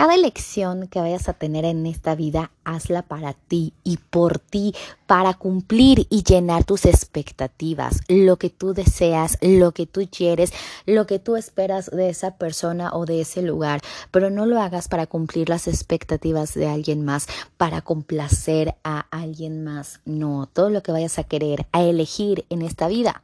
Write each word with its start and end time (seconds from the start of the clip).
cada 0.00 0.14
elección 0.14 0.88
que 0.88 0.98
vayas 0.98 1.28
a 1.28 1.34
tener 1.34 1.66
en 1.66 1.84
esta 1.84 2.14
vida, 2.14 2.52
hazla 2.64 3.02
para 3.02 3.34
ti 3.34 3.74
y 3.84 3.98
por 3.98 4.38
ti, 4.38 4.74
para 5.06 5.34
cumplir 5.34 6.06
y 6.08 6.22
llenar 6.22 6.64
tus 6.64 6.86
expectativas, 6.86 8.00
lo 8.08 8.38
que 8.38 8.48
tú 8.48 8.72
deseas, 8.72 9.36
lo 9.42 9.72
que 9.72 9.84
tú 9.84 10.08
quieres, 10.10 10.54
lo 10.86 11.06
que 11.06 11.18
tú 11.18 11.36
esperas 11.36 11.90
de 11.90 12.08
esa 12.08 12.38
persona 12.38 12.94
o 12.94 13.04
de 13.04 13.20
ese 13.20 13.42
lugar, 13.42 13.82
pero 14.10 14.30
no 14.30 14.46
lo 14.46 14.58
hagas 14.62 14.88
para 14.88 15.06
cumplir 15.06 15.50
las 15.50 15.68
expectativas 15.68 16.54
de 16.54 16.66
alguien 16.66 17.04
más, 17.04 17.26
para 17.58 17.82
complacer 17.82 18.76
a 18.82 19.00
alguien 19.10 19.64
más. 19.64 20.00
No, 20.06 20.48
todo 20.50 20.70
lo 20.70 20.82
que 20.82 20.92
vayas 20.92 21.18
a 21.18 21.24
querer, 21.24 21.66
a 21.72 21.82
elegir 21.82 22.46
en 22.48 22.62
esta 22.62 22.88
vida, 22.88 23.22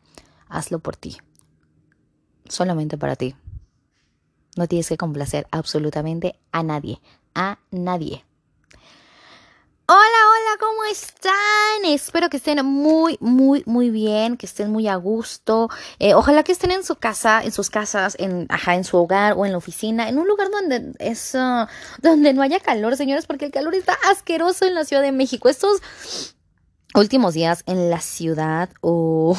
hazlo 0.50 0.80
por 0.80 0.94
ti, 0.94 1.16
solamente 2.50 2.98
para 2.98 3.16
ti. 3.16 3.34
No 4.56 4.66
tienes 4.66 4.88
que 4.88 4.96
complacer 4.96 5.46
absolutamente 5.50 6.38
a 6.50 6.62
nadie, 6.62 7.00
a 7.34 7.58
nadie. 7.70 8.24
Hola, 9.88 9.98
hola, 9.98 10.58
¿cómo 10.58 10.84
están? 10.90 11.84
Espero 11.84 12.28
que 12.28 12.38
estén 12.38 12.64
muy, 12.64 13.18
muy, 13.20 13.62
muy 13.66 13.90
bien, 13.90 14.36
que 14.36 14.46
estén 14.46 14.72
muy 14.72 14.88
a 14.88 14.96
gusto. 14.96 15.68
Eh, 16.00 16.14
ojalá 16.14 16.42
que 16.42 16.52
estén 16.52 16.72
en 16.72 16.82
su 16.82 16.96
casa, 16.96 17.42
en 17.44 17.52
sus 17.52 17.70
casas, 17.70 18.16
en, 18.18 18.46
ajá, 18.48 18.74
en 18.74 18.82
su 18.82 18.96
hogar 18.96 19.34
o 19.36 19.44
en 19.44 19.52
la 19.52 19.58
oficina, 19.58 20.08
en 20.08 20.18
un 20.18 20.26
lugar 20.26 20.50
donde 20.50 20.92
es, 20.98 21.34
uh, 21.34 21.66
donde 22.00 22.32
no 22.32 22.42
haya 22.42 22.58
calor, 22.58 22.96
señores, 22.96 23.26
porque 23.26 23.44
el 23.44 23.52
calor 23.52 23.74
está 23.74 23.96
asqueroso 24.10 24.64
en 24.64 24.74
la 24.74 24.84
Ciudad 24.84 25.02
de 25.02 25.12
México. 25.12 25.48
Estos 25.48 25.82
últimos 26.94 27.34
días 27.34 27.62
en 27.66 27.90
la 27.90 28.00
ciudad 28.00 28.70
o 28.80 29.36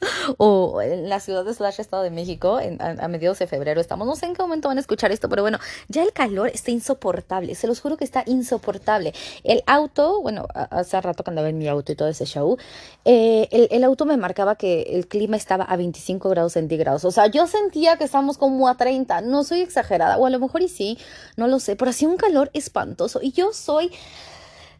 o 0.36 0.80
en 0.80 1.08
la 1.08 1.20
ciudad 1.20 1.44
de 1.44 1.52
Slash 1.52 1.80
Estado 1.80 2.02
de 2.02 2.10
México 2.10 2.58
a, 2.78 3.08
mediados 3.08 3.38
de 3.38 3.46
febrero 3.46 3.80
estamos. 3.80 4.06
No 4.06 4.16
sé 4.16 4.26
en 4.26 4.34
qué 4.34 4.42
momento 4.42 4.68
van 4.68 4.78
a 4.78 4.80
escuchar 4.80 5.10
esto, 5.12 5.28
pero 5.28 5.42
bueno, 5.42 5.58
ya 5.88 6.02
el 6.02 6.12
calor 6.12 6.48
está 6.48 6.70
insoportable. 6.70 7.54
Se 7.54 7.66
los 7.66 7.80
juro 7.80 7.96
que 7.96 8.04
está 8.04 8.22
insoportable. 8.26 9.12
El 9.44 9.62
auto, 9.66 10.20
bueno, 10.22 10.46
hace 10.54 11.00
rato 11.00 11.24
que 11.24 11.30
andaba 11.30 11.48
en 11.48 11.58
mi 11.58 11.68
auto 11.68 11.92
y 11.92 11.96
todo 11.96 12.08
ese 12.08 12.26
show, 12.26 12.56
eh, 13.04 13.48
el, 13.70 13.84
auto 13.84 14.04
me 14.04 14.16
marcaba 14.16 14.56
que 14.56 14.82
el 14.82 15.08
clima 15.08 15.36
estaba 15.36 15.64
a 15.64 15.76
25 15.76 16.28
grados 16.28 16.52
centígrados. 16.52 17.04
O 17.04 17.10
sea, 17.10 17.26
yo 17.26 17.46
sentía 17.46 17.96
que 17.96 18.04
estábamos 18.04 18.38
como 18.38 18.68
a 18.68 18.76
30. 18.76 19.22
No 19.22 19.44
soy 19.44 19.60
exagerada, 19.60 20.16
o 20.18 20.26
a 20.26 20.30
lo 20.30 20.38
mejor 20.38 20.62
y 20.62 20.68
sí, 20.68 20.98
no 21.36 21.48
lo 21.48 21.58
sé, 21.58 21.76
pero 21.76 21.90
hacía 21.90 22.08
un 22.08 22.16
calor 22.16 22.50
espantoso. 22.52 23.20
Y 23.22 23.32
yo 23.32 23.52
soy 23.52 23.90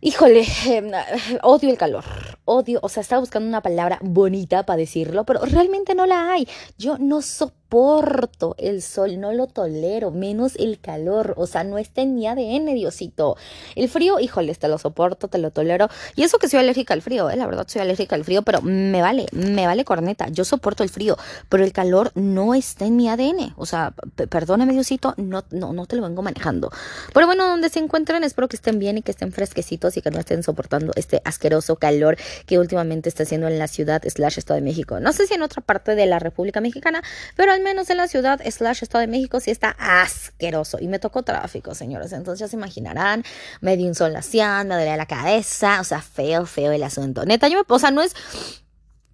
Híjole, 0.01 0.47
em, 0.67 0.93
odio 1.43 1.71
el 1.71 1.77
calor, 1.77 2.05
odio, 2.45 2.79
o 2.83 2.89
sea, 2.89 3.01
estaba 3.01 3.21
buscando 3.21 3.49
una 3.49 3.63
palabra 3.63 3.99
bonita 4.01 4.65
para 4.65 4.77
decirlo, 4.77 5.25
pero 5.25 5.41
realmente 5.45 5.95
no 5.95 6.07
la 6.07 6.33
hay. 6.33 6.47
Yo 6.79 6.99
no 6.99 7.21
soporto 7.21 7.68
soporto 7.69 8.55
el 8.59 8.81
sol, 8.81 9.21
no 9.21 9.33
lo 9.35 9.47
tolero, 9.47 10.11
menos 10.11 10.57
el 10.57 10.81
calor, 10.81 11.35
o 11.37 11.47
sea, 11.47 11.65
no 11.65 11.77
está 11.77 12.01
en 12.01 12.15
mi 12.15 12.27
ADN, 12.27 12.75
Diosito. 12.75 13.37
El 13.77 13.91
frío, 13.91 14.19
híjole, 14.21 14.55
te 14.55 14.69
lo 14.69 14.79
soporto, 14.79 15.29
te 15.29 15.37
lo 15.37 15.51
tolero. 15.51 15.89
Y 16.17 16.23
eso 16.23 16.39
que 16.39 16.49
soy 16.49 16.61
alérgica 16.61 16.95
al 16.95 17.03
frío, 17.03 17.29
¿eh? 17.29 17.37
la 17.37 17.47
verdad 17.47 17.67
soy 17.69 17.83
alérgica 17.83 18.17
al 18.17 18.25
frío, 18.25 18.41
pero 18.41 18.63
me 18.63 19.03
vale, 19.03 19.27
me 19.33 19.67
vale 19.67 19.85
corneta, 19.85 20.29
yo 20.29 20.47
soporto 20.47 20.83
el 20.83 20.89
frío, 20.89 21.19
pero 21.51 21.63
el 21.63 21.73
calor 21.73 22.11
no 22.15 22.55
está 22.55 22.87
en 22.87 22.97
mi 22.97 23.09
ADN, 23.11 23.53
o 23.57 23.67
sea, 23.67 23.93
perdóname, 24.31 24.73
Diosito, 24.73 25.13
no, 25.19 25.45
no, 25.51 25.75
no 25.75 25.85
te 25.85 25.97
lo 25.97 26.03
vengo 26.03 26.23
manejando. 26.23 26.71
Pero 27.13 27.27
bueno, 27.27 27.47
donde 27.49 27.69
se 27.69 27.81
encuentren, 27.81 28.25
espero 28.25 28.49
que 28.49 28.57
estén 28.57 28.79
bien 28.79 28.97
y 28.97 29.03
que 29.03 29.11
estén 29.11 29.31
fresquecitos 29.31 29.95
y 29.99 30.01
que 30.01 30.11
no 30.11 30.21
estén 30.21 30.43
soportando 30.43 30.93
este 30.97 31.21
asqueroso 31.27 31.77
calor 31.77 32.17
que 32.47 32.59
últimamente 32.59 33.11
está 33.11 33.25
haciendo 33.25 33.47
en 33.47 33.59
la 33.59 33.69
ciudad 33.69 34.03
slash 34.07 34.39
Estado 34.39 34.57
de 34.57 34.65
México. 34.65 35.01
No 35.01 35.13
sé 35.13 35.27
si 35.27 35.35
en 35.35 35.43
otra 35.43 35.61
parte 35.61 35.95
de 35.95 36.07
la 36.07 36.19
República 36.19 36.63
Mexicana, 36.63 37.03
pero 37.37 37.58
al 37.59 37.65
menos 37.65 37.91
en 37.91 37.99
la 37.99 38.09
ciudad 38.09 38.41
slash 38.49 38.83
Estado 38.83 39.03
de 39.03 39.09
México 39.09 39.41
sí 39.41 39.51
está 39.51 39.77
asqueroso. 39.79 40.79
Y 40.81 40.89
me 40.89 40.99
tocó 40.99 41.23
tráfico, 41.23 41.75
señores. 41.75 42.13
Entonces 42.13 42.41
ya 42.41 42.49
se 42.49 42.57
imaginarán, 42.57 43.25
medio 43.61 43.87
insolación, 43.87 44.69
me 44.69 44.77
dolía 44.77 44.97
la 44.97 45.07
cabeza, 45.07 45.81
o 45.81 45.85
sea, 45.85 46.01
feo, 46.01 46.47
feo 46.47 46.73
el 46.73 46.83
asunto. 46.83 47.25
Neta, 47.25 47.49
yo 47.49 47.59
me, 47.59 47.65
o 47.69 47.79
sea, 47.79 47.91
no 47.91 48.03
es 48.03 48.15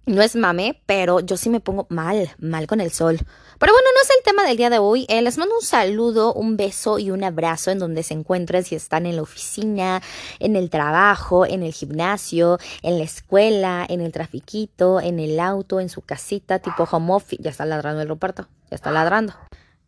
no 0.05 0.21
es 0.21 0.35
mame, 0.35 0.81
pero 0.85 1.19
yo 1.19 1.37
sí 1.37 1.49
me 1.49 1.59
pongo 1.59 1.87
mal, 1.89 2.29
mal 2.37 2.67
con 2.67 2.81
el 2.81 2.91
sol. 2.91 3.19
Pero 3.57 3.71
bueno, 3.73 3.87
no 3.93 4.01
es 4.01 4.09
el 4.09 4.23
tema 4.23 4.43
del 4.43 4.57
día 4.57 4.69
de 4.69 4.79
hoy. 4.79 5.05
Eh, 5.07 5.21
les 5.21 5.37
mando 5.37 5.55
un 5.55 5.61
saludo, 5.61 6.33
un 6.33 6.57
beso 6.57 6.99
y 6.99 7.09
un 7.09 7.23
abrazo 7.23 7.71
en 7.71 7.79
donde 7.79 8.03
se 8.03 8.13
encuentren, 8.13 8.63
si 8.63 8.75
están 8.75 9.05
en 9.05 9.15
la 9.15 9.21
oficina, 9.21 10.01
en 10.39 10.55
el 10.55 10.69
trabajo, 10.69 11.45
en 11.45 11.63
el 11.63 11.73
gimnasio, 11.73 12.59
en 12.81 12.97
la 12.97 13.05
escuela, 13.05 13.85
en 13.87 14.01
el 14.01 14.11
trafiquito, 14.11 14.99
en 14.99 15.19
el 15.19 15.39
auto, 15.39 15.79
en 15.79 15.89
su 15.89 16.01
casita, 16.01 16.59
tipo 16.59 16.87
home 16.89 17.13
office. 17.13 17.41
Ya 17.41 17.51
está 17.51 17.65
ladrando 17.65 18.01
el 18.01 18.09
Roberto, 18.09 18.47
ya 18.69 18.75
está 18.75 18.91
ladrando. 18.91 19.33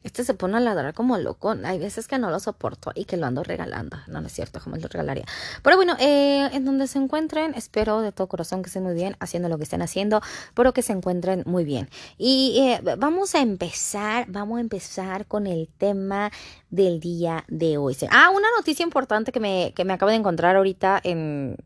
Este 0.03 0.23
se 0.23 0.33
pone 0.33 0.57
a 0.57 0.59
ladrar 0.59 0.93
como 0.93 1.17
loco. 1.17 1.55
Hay 1.63 1.79
veces 1.79 2.07
que 2.07 2.17
no 2.17 2.29
lo 2.29 2.39
soporto 2.39 2.91
y 2.95 3.05
que 3.05 3.17
lo 3.17 3.25
ando 3.25 3.43
regalando. 3.43 3.97
No, 4.07 4.19
es 4.19 4.31
cierto, 4.31 4.59
como 4.63 4.77
lo 4.77 4.87
regalaría. 4.87 5.25
Pero 5.63 5.75
bueno, 5.75 5.95
eh, 5.99 6.49
en 6.53 6.65
donde 6.65 6.87
se 6.87 6.97
encuentren, 6.99 7.53
espero 7.55 8.01
de 8.01 8.11
todo 8.11 8.27
corazón 8.27 8.61
que 8.61 8.67
estén 8.67 8.83
muy 8.83 8.93
bien 8.93 9.17
haciendo 9.19 9.49
lo 9.49 9.57
que 9.57 9.63
estén 9.63 9.81
haciendo, 9.81 10.21
pero 10.53 10.73
que 10.73 10.81
se 10.81 10.93
encuentren 10.93 11.43
muy 11.45 11.65
bien. 11.65 11.89
Y 12.17 12.57
eh, 12.59 12.95
vamos 12.97 13.35
a 13.35 13.41
empezar, 13.41 14.25
vamos 14.29 14.57
a 14.57 14.61
empezar 14.61 15.25
con 15.25 15.47
el 15.47 15.67
tema 15.77 16.31
del 16.69 16.99
día 16.99 17.43
de 17.47 17.77
hoy. 17.77 17.97
Ah, 18.11 18.29
una 18.29 18.47
noticia 18.55 18.83
importante 18.83 19.31
que 19.31 19.39
me, 19.39 19.73
que 19.75 19.85
me 19.85 19.93
acabo 19.93 20.09
de 20.11 20.17
encontrar 20.17 20.55
ahorita 20.55 20.99
en 21.03 21.57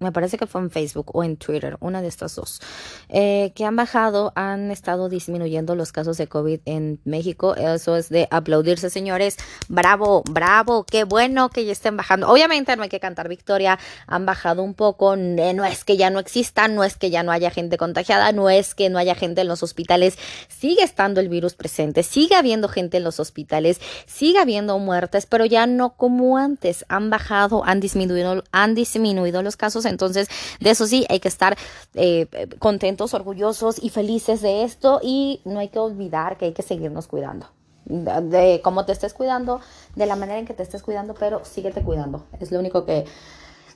me 0.00 0.12
parece 0.12 0.38
que 0.38 0.46
fue 0.46 0.60
en 0.60 0.70
Facebook 0.70 1.10
o 1.14 1.24
en 1.24 1.36
Twitter, 1.36 1.76
una 1.80 2.02
de 2.02 2.08
estas 2.08 2.34
dos, 2.36 2.60
eh, 3.08 3.52
que 3.54 3.64
han 3.64 3.76
bajado, 3.76 4.32
han 4.36 4.70
estado 4.70 5.08
disminuyendo 5.08 5.74
los 5.74 5.92
casos 5.92 6.16
de 6.18 6.28
COVID 6.28 6.60
en 6.66 7.00
México. 7.04 7.54
Eso 7.56 7.96
es 7.96 8.08
de 8.08 8.28
aplaudirse, 8.30 8.90
señores. 8.90 9.36
Bravo, 9.68 10.22
bravo, 10.30 10.84
qué 10.84 11.04
bueno 11.04 11.48
que 11.48 11.64
ya 11.64 11.72
estén 11.72 11.96
bajando. 11.96 12.28
Obviamente 12.28 12.76
no 12.76 12.82
hay 12.82 12.88
que 12.88 13.00
cantar 13.00 13.28
victoria, 13.28 13.78
han 14.06 14.24
bajado 14.26 14.62
un 14.62 14.74
poco. 14.74 15.16
No 15.16 15.64
es 15.64 15.84
que 15.84 15.96
ya 15.96 16.10
no 16.10 16.20
existan, 16.20 16.74
no 16.74 16.84
es 16.84 16.96
que 16.96 17.10
ya 17.10 17.22
no 17.22 17.32
haya 17.32 17.50
gente 17.50 17.76
contagiada, 17.76 18.32
no 18.32 18.50
es 18.50 18.74
que 18.74 18.90
no 18.90 18.98
haya 18.98 19.14
gente 19.14 19.40
en 19.40 19.48
los 19.48 19.62
hospitales. 19.62 20.18
Sigue 20.48 20.82
estando 20.82 21.20
el 21.20 21.28
virus 21.28 21.54
presente, 21.54 22.02
sigue 22.02 22.36
habiendo 22.36 22.68
gente 22.68 22.98
en 22.98 23.04
los 23.04 23.18
hospitales, 23.18 23.80
sigue 24.06 24.38
habiendo 24.38 24.78
muertes, 24.78 25.26
pero 25.26 25.44
ya 25.44 25.66
no 25.66 25.94
como 25.96 26.36
antes. 26.38 26.84
Han 26.88 27.10
bajado, 27.10 27.64
han 27.64 27.80
disminuido, 27.80 28.44
han 28.52 28.74
disminuido 28.74 29.42
los 29.42 29.56
casos 29.56 29.87
entonces, 29.88 30.28
de 30.60 30.70
eso 30.70 30.86
sí, 30.86 31.06
hay 31.08 31.20
que 31.20 31.28
estar 31.28 31.56
eh, 31.94 32.26
contentos, 32.58 33.14
orgullosos 33.14 33.82
y 33.82 33.90
felices 33.90 34.40
de 34.40 34.64
esto 34.64 35.00
y 35.02 35.40
no 35.44 35.60
hay 35.60 35.68
que 35.68 35.78
olvidar 35.78 36.36
que 36.36 36.46
hay 36.46 36.52
que 36.52 36.62
seguirnos 36.62 37.06
cuidando. 37.06 37.46
De, 37.84 38.60
cómo 38.62 38.84
te 38.84 38.92
estés 38.92 39.14
cuidando, 39.14 39.60
de 39.96 40.04
la 40.04 40.14
manera 40.14 40.38
en 40.38 40.44
que 40.44 40.52
te 40.52 40.62
estés 40.62 40.82
cuidando, 40.82 41.14
pero 41.14 41.44
síguete 41.44 41.82
cuidando. 41.82 42.26
Es 42.38 42.52
lo 42.52 42.58
único 42.58 42.84
que, 42.84 43.06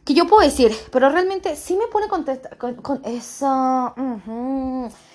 que 0.05 0.15
yo 0.15 0.27
puedo 0.27 0.43
decir. 0.43 0.71
Pero 0.91 1.09
realmente 1.09 1.57
sí 1.57 1.77
me 1.77 1.87
pone 1.87 2.09
contenta 2.09 2.51
con, 2.57 3.03
eso. 3.05 3.95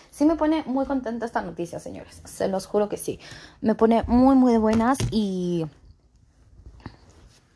Sí 0.09 0.25
me 0.25 0.35
pone 0.35 0.63
muy 0.65 0.87
contenta 0.87 1.27
esta 1.27 1.41
noticia, 1.41 1.79
señores. 1.79 2.21
Se 2.25 2.47
los 2.47 2.65
juro 2.65 2.89
que 2.89 2.97
sí. 2.97 3.19
Me 3.61 3.75
pone 3.75 4.03
muy, 4.07 4.35
muy 4.35 4.51
de 4.51 4.57
buenas 4.57 4.97
y... 5.11 5.65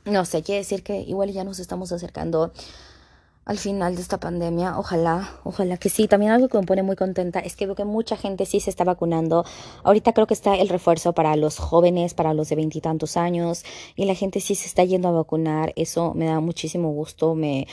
No 0.06 0.26
sé, 0.26 0.42
quiere 0.44 0.60
decir 0.60 0.84
que 0.84 1.00
igual 1.02 1.32
ya 1.32 1.44
nos 1.44 1.60
estamos 1.60 1.92
acercando 1.92 2.54
al 3.52 3.58
final 3.58 3.98
de 3.98 4.02
esta 4.02 4.18
pandemia. 4.18 4.80
Ojalá, 4.80 5.30
ojalá 5.44 5.76
que 5.76 5.90
sí. 5.90 6.08
También 6.08 6.32
algo 6.32 6.48
que 6.48 6.58
me 6.58 6.66
pone 6.66 6.84
muy 6.84 6.96
contenta 6.96 7.40
es 7.40 7.58
que 7.58 7.66
veo 7.66 7.76
que 7.76 7.84
mucha 7.84 8.16
gente 8.16 8.46
sí 8.46 8.62
se 8.62 8.70
está 8.70 8.86
vacunando. 8.86 9.44
Ahorita 9.84 10.14
creo 10.14 10.26
que 10.26 10.34
está 10.34 10.56
el 10.56 10.70
refuerzo 10.70 11.12
para 11.12 11.36
los 11.36 11.60
jóvenes, 11.60 12.14
para 12.14 12.34
los 12.34 12.48
de 12.48 12.56
veintitantos 12.56 13.18
años, 13.18 13.66
y 13.98 14.06
la 14.06 14.16
gente 14.16 14.40
sí 14.40 14.56
se 14.56 14.68
está 14.68 14.86
yendo 14.86 15.10
a 15.10 15.12
vacunar. 15.12 15.74
Eso 15.76 16.14
me 16.14 16.26
da 16.26 16.40
muchísimo 16.40 16.92
gusto. 16.94 17.36
Me, 17.36 17.68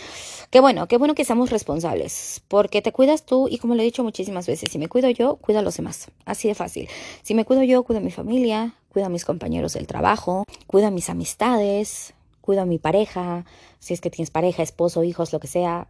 qué 0.51 0.61
bueno, 0.61 0.89
qué 0.89 0.99
bueno 0.99 1.15
que 1.15 1.25
seamos 1.25 1.51
responsables, 1.51 2.43
porque 2.49 2.83
te 2.83 2.91
cuidas 2.91 3.25
tú 3.25 3.47
y 3.49 3.59
como 3.59 3.77
lo 3.77 3.83
he 3.83 3.85
dicho 3.85 4.03
muchísimas 4.03 4.49
veces, 4.49 4.73
si 4.73 4.79
me 4.81 4.89
cuido 4.89 5.09
yo, 5.11 5.37
cuido 5.37 5.61
a 5.61 5.63
los 5.63 5.77
demás. 5.77 6.11
Así 6.25 6.49
de 6.49 6.57
fácil. 6.57 6.89
Si 7.23 7.35
me 7.35 7.45
cuido 7.45 7.63
yo, 7.63 7.85
cuido 7.85 8.01
a 8.01 8.05
mi 8.05 8.11
familia, 8.11 8.75
cuido 8.89 9.07
a 9.07 9.11
mis 9.11 9.25
compañeros 9.25 9.75
del 9.75 9.87
trabajo, 9.87 10.43
cuido 10.67 10.89
a 10.89 10.91
mis 10.91 11.09
amistades, 11.09 12.15
cuido 12.49 12.63
a 12.63 12.65
mi 12.65 12.79
pareja, 12.79 13.45
si 13.79 13.93
es 13.93 14.01
que 14.01 14.09
tienes 14.09 14.31
pareja, 14.31 14.63
esposo, 14.63 15.05
hijos, 15.05 15.35
lo 15.35 15.39
que 15.39 15.49
sea, 15.49 15.87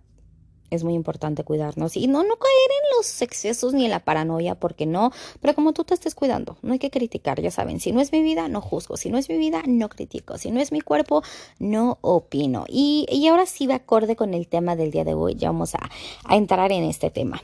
es 0.70 0.82
muy 0.82 0.94
importante 0.94 1.44
cuidarnos 1.44 1.96
y 1.96 2.08
no, 2.08 2.25
no 2.25 2.34
caer 2.34 2.70
en 2.82 2.96
los 2.96 3.22
excesos 3.22 3.75
ni 3.75 3.84
en 3.84 3.93
la 3.93 4.00
paranoia, 4.00 4.56
porque 4.56 4.84
no, 4.84 5.12
pero 5.40 5.55
como 5.55 5.72
tú 5.72 5.84
te 5.84 5.94
estés 5.94 6.16
cuidando, 6.16 6.58
no 6.62 6.72
hay 6.72 6.81
que 6.81 6.90
criticar, 6.90 7.40
ya 7.40 7.52
saben, 7.52 7.78
si 7.78 7.93
no 7.93 8.00
es 8.00 8.10
mi 8.10 8.22
vida, 8.22 8.49
no 8.49 8.60
juzgo, 8.60 8.96
si 8.96 9.08
no 9.08 9.19
es 9.19 9.28
mi 9.28 9.38
vida, 9.38 9.62
no 9.69 9.88
critico, 9.88 10.37
si 10.37 10.50
no 10.50 10.58
es 10.58 10.72
mi 10.72 10.81
cuerpo, 10.81 11.22
no 11.60 11.99
opino. 12.00 12.64
Y, 12.66 13.06
y 13.08 13.28
ahora 13.28 13.46
sí 13.46 13.69
va 13.69 13.76
acorde 13.76 14.16
con 14.16 14.34
el 14.34 14.49
tema 14.49 14.75
del 14.75 14.90
día 14.90 15.04
de 15.04 15.14
hoy, 15.14 15.37
ya 15.37 15.50
vamos 15.50 15.76
a, 15.76 15.88
a 16.25 16.37
entrar 16.37 16.72
en 16.72 16.82
este 16.82 17.11
tema. 17.11 17.40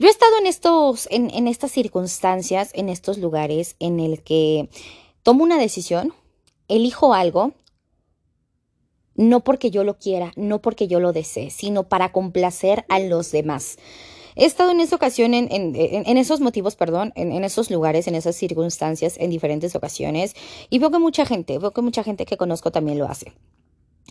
Yo 0.00 0.08
he 0.08 0.10
estado 0.10 0.36
en 0.40 0.48
estos, 0.48 1.06
en, 1.12 1.30
en 1.30 1.46
estas 1.46 1.70
circunstancias, 1.70 2.72
en 2.74 2.88
estos 2.88 3.18
lugares 3.18 3.76
en 3.78 4.00
el 4.00 4.24
que 4.24 4.68
tomo 5.22 5.44
una 5.44 5.58
decisión, 5.58 6.12
elijo 6.66 7.14
algo 7.14 7.52
no 9.18 9.40
porque 9.40 9.70
yo 9.70 9.84
lo 9.84 9.98
quiera, 9.98 10.32
no 10.36 10.62
porque 10.62 10.86
yo 10.86 11.00
lo 11.00 11.12
desee, 11.12 11.50
sino 11.50 11.88
para 11.88 12.12
complacer 12.12 12.86
a 12.88 13.00
los 13.00 13.32
demás. 13.32 13.76
he 14.36 14.44
estado 14.44 14.70
en 14.70 14.80
esa 14.80 14.94
ocasión, 14.94 15.34
en, 15.34 15.48
en, 15.50 16.16
esos 16.16 16.40
motivos, 16.40 16.76
perdón, 16.76 17.12
en, 17.16 17.32
en, 17.32 17.42
esos 17.42 17.68
lugares, 17.70 18.06
en 18.06 18.14
esas 18.14 18.36
circunstancias, 18.36 19.16
en 19.18 19.30
diferentes 19.30 19.74
ocasiones, 19.74 20.34
y 20.70 20.78
veo 20.78 20.92
que 20.92 21.00
mucha 21.00 21.26
gente, 21.26 21.58
veo 21.58 21.72
que 21.72 21.82
mucha 21.82 22.04
gente 22.04 22.24
que 22.24 22.36
conozco 22.36 22.70
también 22.70 22.96
lo 22.98 23.06
hace, 23.06 23.32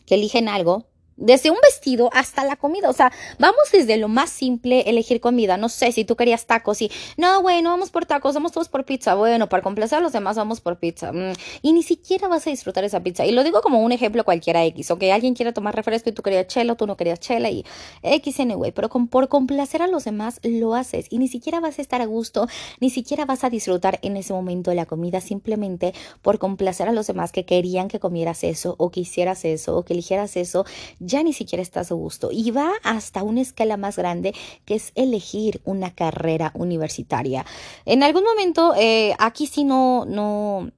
que 0.06 0.16
eligen 0.16 0.50
algo 0.50 0.86
desde 1.18 1.52
un 1.52 1.58
vestido 1.62 2.10
hasta 2.14 2.46
la 2.46 2.56
comida. 2.56 2.90
O 2.90 2.94
sea, 2.94 3.12
vamos 3.40 3.72
desde 3.72 3.98
lo 3.98 4.08
más 4.08 4.30
simple, 4.30 4.90
elegir 4.90 5.20
comida. 5.20 5.58
No 5.58 5.70
sé 5.70 5.92
si 5.92 6.06
tú 6.06 6.16
querías 6.16 6.46
tacos 6.46 6.82
y, 6.82 6.92
no, 7.18 7.42
bueno, 7.42 7.72
vamos 7.72 7.90
por 7.90 8.06
tacos, 8.06 8.36
vamos 8.36 8.52
todos 8.52 8.70
por 8.70 8.86
pizza. 8.86 9.16
Bueno, 9.16 9.50
para 9.50 9.64
complacer 9.64 10.00
a 10.00 10.02
los 10.02 10.14
demás, 10.14 10.38
vamos 10.38 10.62
por 10.62 10.78
pizza. 10.80 11.12
Mm, 11.12 11.34
y 11.62 11.74
ni 11.74 11.84
siquiera 11.84 12.28
vas 12.28 12.48
a 12.48 12.50
disfrutar 12.50 12.84
esa 12.84 13.02
pizza. 13.02 13.26
Y 13.26 13.32
lo 13.32 13.44
digo 13.44 13.62
como 13.62 13.82
un 13.82 13.92
ejemplo 13.92 14.24
cualquiera 14.24 14.64
X. 14.66 14.92
O 14.92 14.98
que 14.98 15.12
alguien 15.12 15.34
quiera 15.34 15.54
tomar 15.54 15.76
refresco 15.76 16.10
y 16.10 16.14
tú 16.14 16.22
querías 16.22 16.48
chela, 16.48 16.76
tú 16.76 16.88
no 16.88 16.96
querías 16.96 17.20
chela 17.20 17.50
y 17.50 17.66
X, 18.04 18.40
anyway. 18.40 18.72
Pero 18.72 18.90
por 18.90 19.28
complacer 19.28 19.82
a 19.82 19.88
los 19.88 20.06
demás, 20.06 20.40
lo 20.44 20.76
haces. 20.76 21.08
Y 21.10 21.18
ni 21.18 21.28
siquiera 21.28 21.60
vas 21.60 21.80
a 21.80 21.82
estar 21.82 22.02
a 22.02 22.06
gusto, 22.06 22.48
ni 22.80 22.90
siquiera 22.90 23.26
vas 23.26 23.44
a 23.44 23.50
disfrutar 23.50 24.00
en 24.02 24.18
ese 24.18 24.34
momento 24.34 24.74
la 24.74 24.86
comida 24.86 25.22
simplemente 25.22 25.94
por 26.22 26.40
complacer 26.40 26.88
a 26.88 26.92
los 26.92 27.08
demás 27.08 27.32
que 27.32 27.46
querían 27.46 27.88
que 27.88 28.00
comieras 28.00 28.44
eso 28.44 28.76
o 28.78 28.92
que 28.92 29.02
hicieras 29.02 29.46
eso 29.46 29.78
o 29.78 29.84
que 29.84 29.94
eligieras 29.94 30.38
eso 30.38 30.66
ya 31.08 31.24
ni 31.24 31.34
siquiera 31.34 31.62
estás 31.62 31.92
a 31.92 31.96
gusto. 31.96 32.30
Y 32.32 32.52
va 32.52 32.74
hasta 32.84 33.24
una 33.24 33.42
escala 33.42 33.78
más 33.78 33.98
grande 33.98 34.34
que 34.66 34.76
es 34.76 34.92
elegir 34.96 35.62
una 35.66 35.96
carrera 35.96 36.52
universitaria. 36.54 37.46
En 37.86 38.04
algún 38.04 38.24
momento, 38.24 38.74
eh, 38.78 39.16
aquí 39.18 39.48
sí 39.48 39.64
no, 39.64 40.06
no, 40.06 40.70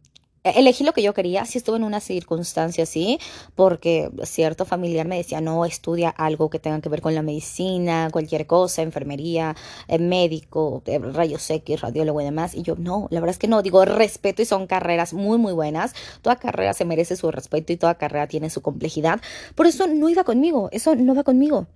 elegí 0.44 0.84
lo 0.84 0.94
que 0.94 1.02
yo 1.02 1.14
quería, 1.14 1.46
sí 1.46 1.58
estuve 1.58 1.78
en 1.78 1.84
una 1.84 2.00
circunstancia 2.00 2.84
así, 2.84 3.20
porque 3.56 4.10
cierto 4.24 4.66
familiar 4.66 5.08
me 5.08 5.18
decía, 5.18 5.42
no, 5.42 5.66
estudia 5.66 6.10
algo 6.10 6.50
que 6.50 6.60
tenga 6.60 6.80
que 6.82 6.90
ver 6.90 7.02
con 7.02 7.16
la 7.16 7.22
medicina, 7.22 8.10
cualquier 8.12 8.48
cosa, 8.48 8.82
enfermería, 8.82 9.56
eh, 9.88 10.00
médico, 10.00 10.82
eh, 10.86 11.00
rayos 11.00 11.50
X, 11.50 11.82
radiólogo 11.82 12.22
y 12.22 12.26
demás. 12.26 12.56
Y 12.56 12.62
yo, 12.64 12.76
no, 12.78 13.08
la 13.12 13.20
verdad 13.20 13.34
es 13.34 13.40
que 13.40 13.48
no, 13.48 13.62
digo, 13.62 13.84
respeto 13.86 14.42
y 14.42 14.46
son 14.46 14.68
carreras 14.68 15.14
muy, 15.14 15.38
muy 15.38 15.54
buenas. 15.54 15.94
Toda 16.22 16.38
carrera 16.38 16.74
se 16.74 16.86
merece 16.86 17.16
su 17.16 17.32
respeto 17.32 17.74
y 17.74 17.78
toda 17.78 17.96
carrera 17.96 18.28
tiene 18.28 18.50
su 18.50 18.62
complejidad. 18.62 19.22
Por 19.56 19.68
eso 19.68 19.88
no 19.88 20.10
iba 20.10 20.24
conmigo, 20.24 20.70
eso 20.72 20.96
no 20.96 21.16
va 21.16 21.24
conmigo. 21.24 21.68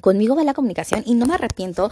Conmigo 0.00 0.34
va 0.34 0.42
la 0.42 0.54
comunicación 0.54 1.02
y 1.04 1.14
no 1.14 1.26
me 1.26 1.34
arrepiento 1.34 1.90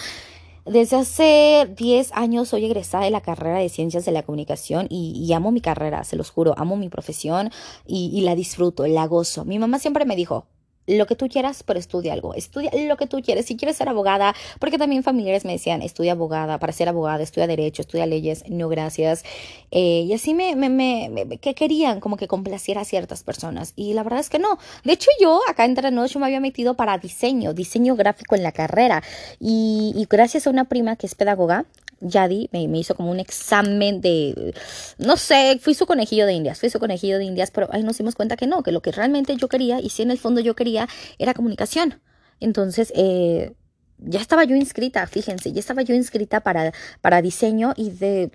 desde 0.67 0.97
hace 0.97 1.73
10 1.77 2.13
años 2.13 2.49
soy 2.49 2.65
egresada 2.65 3.05
de 3.05 3.11
la 3.11 3.21
carrera 3.21 3.59
de 3.59 3.69
Ciencias 3.69 4.05
de 4.05 4.13
la 4.13 4.23
Comunicación 4.23 4.87
y, 4.91 5.33
amo 5.33 5.53
mi 5.53 5.61
carrera, 5.61 6.05
se 6.05 6.17
los 6.17 6.31
juro, 6.31 6.55
amo 6.57 6.77
mi 6.77 6.89
profesión 6.89 7.51
y, 7.87 8.11
y 8.13 8.23
la 8.23 8.35
disfruto, 8.35 8.87
la 8.87 9.07
gozo. 9.07 9.45
Mi 9.45 9.59
mamá 9.59 9.79
siempre 9.79 10.05
me 10.05 10.17
dijo, 10.17 10.47
lo 10.87 11.07
que 11.07 11.17
tú 11.17 11.29
quieras, 11.29 11.63
pero 11.63 11.79
estudia 11.79 12.13
algo. 12.13 12.35
Estudia 12.35 12.71
lo 12.87 12.97
que 12.97 13.07
tú 13.07 13.21
quieres. 13.23 13.47
Si 13.47 13.57
quieres 13.57 13.77
ser 13.77 13.89
abogada, 13.89 14.35
porque 14.59 14.79
también 14.79 15.03
familiares 15.03 15.45
me 15.45 15.53
decían, 15.53 15.83
estudia 15.83 16.13
abogada, 16.13 16.59
para 16.59 16.73
ser 16.73 16.89
abogada, 16.89 17.23
estudia 17.23 17.47
derecho, 17.47 17.83
estudia 17.83 18.07
leyes, 18.07 18.45
no 18.49 18.69
gracias. 18.69 19.25
Eh, 19.71 20.05
y 20.07 20.13
así 20.13 20.35
me, 20.35 20.57
me, 20.57 20.69
me, 20.69 21.39
que 21.39 21.55
querían 21.55 22.01
como 22.01 22.17
que 22.17 22.29
complaciera 22.29 22.81
a 22.81 22.85
ciertas 22.85 23.23
personas. 23.23 23.73
Y 23.77 23.95
la 23.95 24.03
verdad 24.03 24.21
es 24.21 24.31
que 24.31 24.39
no. 24.39 24.59
De 24.85 24.93
hecho, 24.93 25.11
yo 25.21 25.41
acá 25.49 25.67
nosotros 25.69 26.13
yo 26.13 26.21
me 26.21 26.27
había 26.27 26.41
metido 26.41 26.75
para 26.75 26.99
diseño, 26.99 27.55
diseño 27.55 27.95
gráfico 27.97 28.35
en 28.35 28.43
la 28.43 28.53
carrera. 28.53 29.03
Y 29.39 30.07
gracias 30.11 30.47
a 30.47 30.51
una 30.51 30.65
prima 30.65 30.97
que 30.97 31.07
es 31.07 31.15
pedagoga, 31.15 31.67
Yadi 32.01 32.49
me, 32.53 32.67
me, 32.69 32.79
hizo 32.79 32.95
como 32.95 33.11
un 33.11 33.21
examen 33.21 34.01
de, 34.01 34.55
no 34.99 35.17
sé, 35.17 35.59
fui 35.61 35.75
su 35.75 35.87
conejillo 35.87 36.27
de 36.27 36.33
indias, 36.33 36.59
fui 36.59 36.71
su 36.71 36.79
conejillo 36.79 37.19
de 37.19 37.25
indias, 37.25 37.51
pero 37.51 37.69
ahí 37.73 37.83
nos 37.83 37.99
dimos 37.99 38.15
cuenta 38.15 38.37
que 38.37 38.47
no, 38.47 38.63
que 38.63 38.73
lo 38.73 38.81
que 38.81 38.93
realmente 38.93 39.37
yo 39.37 39.49
quería, 39.49 39.81
y 39.81 39.91
si 39.91 40.03
en 40.03 40.11
el 40.11 40.19
fondo 40.19 40.41
yo 40.41 40.55
quería, 40.55 40.89
era 41.19 41.35
comunicación. 41.35 42.01
Entonces, 42.41 42.93
eh, 42.97 43.53
ya 43.99 44.21
estaba 44.21 44.45
yo 44.45 44.57
inscrita, 44.57 45.07
fíjense, 45.07 45.53
ya 45.53 45.61
estaba 45.61 45.83
yo 45.83 45.95
inscrita 45.95 46.41
para, 46.41 46.73
para 47.01 47.23
diseño 47.23 47.75
y 47.77 47.91
de... 47.91 48.31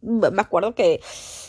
Me 0.00 0.40
acuerdo 0.40 0.76
que, 0.76 1.00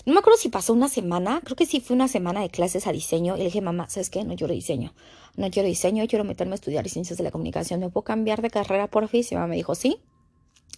no 0.08 0.14
me 0.14 0.20
acuerdo 0.20 0.40
si 0.40 0.50
pasó 0.50 0.74
una 0.74 0.90
semana, 0.90 1.40
creo 1.44 1.56
que 1.56 1.68
sí 1.68 1.82
fue 1.82 1.96
una 1.96 2.08
semana 2.08 2.42
de 2.42 2.50
clases 2.50 2.88
a 2.88 2.92
diseño 2.92 3.36
y 3.36 3.40
le 3.40 3.46
dije, 3.46 3.62
mamá, 3.62 3.88
¿sabes 3.90 4.10
qué? 4.10 4.24
No 4.24 4.36
quiero 4.36 4.54
diseño, 4.56 4.96
no 5.38 5.52
quiero 5.52 5.68
diseño, 5.68 6.08
quiero 6.08 6.26
meterme 6.26 6.54
a 6.54 6.56
estudiar 6.56 6.90
ciencias 6.90 7.20
de 7.20 7.24
la 7.24 7.30
comunicación, 7.30 7.80
¿me 7.80 7.90
puedo 7.90 8.06
cambiar 8.06 8.42
de 8.42 8.50
carrera 8.50 8.88
por 8.88 9.08
fin? 9.08 9.24
Y 9.30 9.36
mamá 9.36 9.46
me 9.46 9.56
dijo, 9.56 9.76
sí, 9.76 10.02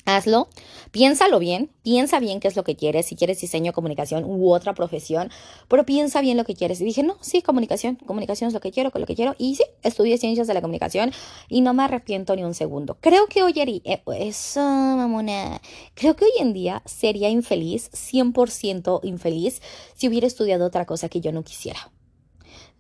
Hazlo, 0.05 0.49
piénsalo 0.91 1.37
bien, 1.37 1.69
piensa 1.83 2.19
bien 2.19 2.39
qué 2.39 2.47
es 2.47 2.55
lo 2.55 2.63
que 2.63 2.75
quieres, 2.75 3.05
si 3.05 3.15
quieres 3.15 3.39
diseño, 3.39 3.71
comunicación 3.71 4.25
u 4.25 4.51
otra 4.51 4.73
profesión, 4.73 5.29
pero 5.67 5.85
piensa 5.85 6.21
bien 6.21 6.37
lo 6.37 6.43
que 6.43 6.55
quieres. 6.55 6.81
Y 6.81 6.85
dije, 6.85 7.03
no, 7.03 7.17
sí, 7.21 7.41
comunicación, 7.41 7.97
comunicación 8.07 8.47
es 8.47 8.53
lo 8.53 8.61
que 8.61 8.71
quiero, 8.71 8.91
con 8.91 9.01
lo 9.01 9.07
que 9.07 9.15
quiero. 9.15 9.35
Y 9.37 9.55
sí, 9.55 9.63
estudié 9.83 10.17
ciencias 10.17 10.47
de 10.47 10.53
la 10.55 10.61
comunicación 10.61 11.11
y 11.47 11.61
no 11.61 11.73
me 11.73 11.83
arrepiento 11.83 12.35
ni 12.35 12.43
un 12.43 12.55
segundo. 12.55 12.97
Creo 12.99 13.27
que 13.27 13.43
hoy, 13.43 13.53
eh, 13.55 14.01
eso, 14.17 14.59
mamona, 14.59 15.61
creo 15.93 16.15
que 16.15 16.25
hoy 16.25 16.31
en 16.39 16.53
día 16.53 16.81
sería 16.85 17.29
infeliz, 17.29 17.91
100% 17.91 19.01
infeliz, 19.03 19.61
si 19.95 20.07
hubiera 20.07 20.25
estudiado 20.25 20.65
otra 20.65 20.85
cosa 20.85 21.09
que 21.09 21.21
yo 21.21 21.31
no 21.31 21.43
quisiera 21.43 21.91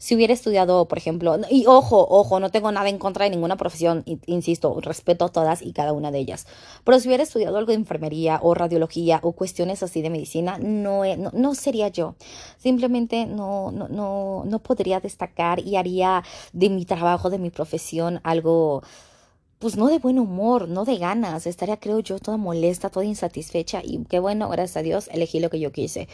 si 0.01 0.15
hubiera 0.15 0.33
estudiado, 0.33 0.87
por 0.87 0.97
ejemplo, 0.97 1.37
y 1.51 1.67
ojo, 1.67 2.07
ojo, 2.09 2.39
no 2.39 2.49
tengo 2.49 2.71
nada 2.71 2.89
en 2.89 2.97
contra 2.97 3.25
de 3.25 3.29
ninguna 3.29 3.55
profesión, 3.55 4.03
insisto, 4.25 4.81
respeto 4.81 5.25
a 5.25 5.29
todas 5.29 5.61
y 5.61 5.73
cada 5.73 5.93
una 5.93 6.09
de 6.09 6.17
ellas, 6.17 6.47
pero 6.83 6.99
si 6.99 7.07
hubiera 7.07 7.21
estudiado 7.21 7.55
algo 7.55 7.69
de 7.69 7.75
enfermería 7.75 8.39
o 8.41 8.55
radiología 8.55 9.19
o 9.21 9.33
cuestiones 9.33 9.83
así 9.83 10.01
de 10.01 10.09
medicina, 10.09 10.57
no, 10.57 11.03
no, 11.17 11.29
no 11.35 11.53
sería 11.53 11.89
yo. 11.89 12.15
Simplemente 12.57 13.27
no, 13.27 13.71
no, 13.71 13.89
no, 13.89 14.41
no 14.43 14.59
podría 14.59 14.99
destacar 14.99 15.59
y 15.59 15.75
haría 15.75 16.23
de 16.51 16.71
mi 16.71 16.83
trabajo, 16.85 17.29
de 17.29 17.37
mi 17.37 17.51
profesión, 17.51 18.21
algo 18.23 18.81
pues 19.59 19.77
no 19.77 19.85
de 19.85 19.99
buen 19.99 20.17
humor, 20.17 20.67
no 20.67 20.83
de 20.83 20.97
ganas, 20.97 21.45
estaría 21.45 21.77
creo 21.77 21.99
yo 21.99 22.17
toda 22.17 22.37
molesta, 22.37 22.89
toda 22.89 23.05
insatisfecha 23.05 23.81
y 23.83 24.03
qué 24.09 24.17
bueno, 24.17 24.49
gracias 24.49 24.77
a 24.77 24.81
Dios, 24.81 25.09
elegí 25.13 25.39
lo 25.39 25.51
que 25.51 25.59
yo 25.59 25.71
quise. 25.71 26.07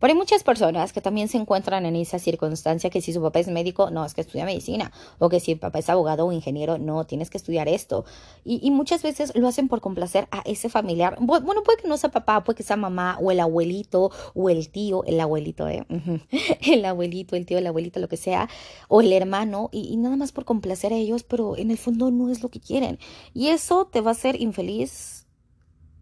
Pero 0.00 0.12
hay 0.12 0.18
muchas 0.18 0.42
personas 0.42 0.92
que 0.92 1.00
también 1.02 1.28
se 1.28 1.36
encuentran 1.36 1.84
en 1.84 1.94
esa 1.94 2.18
circunstancia 2.18 2.88
que 2.88 3.02
si 3.02 3.12
su 3.12 3.20
papá 3.20 3.38
es 3.38 3.48
médico, 3.48 3.90
no, 3.90 4.04
es 4.04 4.14
que 4.14 4.22
estudia 4.22 4.46
medicina. 4.46 4.90
O 5.18 5.28
que 5.28 5.40
si 5.40 5.52
el 5.52 5.58
papá 5.58 5.78
es 5.78 5.90
abogado 5.90 6.26
o 6.26 6.32
ingeniero, 6.32 6.78
no, 6.78 7.04
tienes 7.04 7.28
que 7.28 7.36
estudiar 7.36 7.68
esto. 7.68 8.04
Y, 8.44 8.70
muchas 8.70 9.02
veces 9.02 9.32
lo 9.34 9.46
hacen 9.46 9.68
por 9.68 9.80
complacer 9.82 10.26
a 10.30 10.40
ese 10.46 10.70
familiar. 10.70 11.18
Bueno, 11.20 11.62
puede 11.62 11.82
que 11.82 11.88
no 11.88 11.98
sea 11.98 12.10
papá, 12.10 12.42
puede 12.42 12.56
que 12.56 12.62
sea 12.62 12.76
mamá 12.76 13.18
o 13.20 13.30
el 13.30 13.40
abuelito 13.40 14.10
o 14.34 14.48
el 14.48 14.70
tío, 14.70 15.04
el 15.04 15.20
abuelito, 15.20 15.68
¿eh? 15.68 15.84
el 16.66 16.84
abuelito, 16.84 17.36
el 17.36 17.44
tío, 17.44 17.58
el 17.58 17.66
abuelito, 17.66 18.00
lo 18.00 18.08
que 18.08 18.16
sea. 18.16 18.48
O 18.88 19.02
el 19.02 19.12
hermano. 19.12 19.68
Y, 19.70 19.92
y 19.92 19.96
nada 19.98 20.16
más 20.16 20.32
por 20.32 20.46
complacer 20.46 20.94
a 20.94 20.96
ellos, 20.96 21.24
pero 21.24 21.56
en 21.58 21.70
el 21.70 21.76
fondo 21.76 22.10
no 22.10 22.30
es 22.30 22.42
lo 22.42 22.48
que 22.48 22.60
quieren. 22.60 22.98
Y 23.34 23.48
eso 23.48 23.86
te 23.86 24.00
va 24.00 24.10
a 24.10 24.12
hacer 24.12 24.40
infeliz 24.40 25.26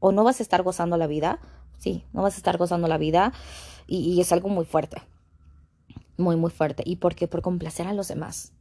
o 0.00 0.12
no 0.12 0.24
vas 0.24 0.40
a 0.40 0.42
estar 0.42 0.62
gozando 0.62 0.96
la 0.96 1.06
vida. 1.06 1.40
Sí, 1.78 2.04
no 2.12 2.22
vas 2.22 2.34
a 2.34 2.38
estar 2.38 2.58
gozando 2.58 2.88
la 2.88 2.98
vida 2.98 3.32
y, 3.86 4.20
es 4.20 4.32
algo 4.32 4.48
muy 4.48 4.64
fuerte, 4.64 5.00
muy, 6.16 6.36
muy 6.36 6.50
fuerte. 6.50 6.82
¿Y 6.84 6.96
por 6.96 7.14
qué? 7.14 7.28
Por 7.28 7.40
complacer 7.40 7.86
a 7.86 7.94
los 7.94 8.08
demás. 8.08 8.52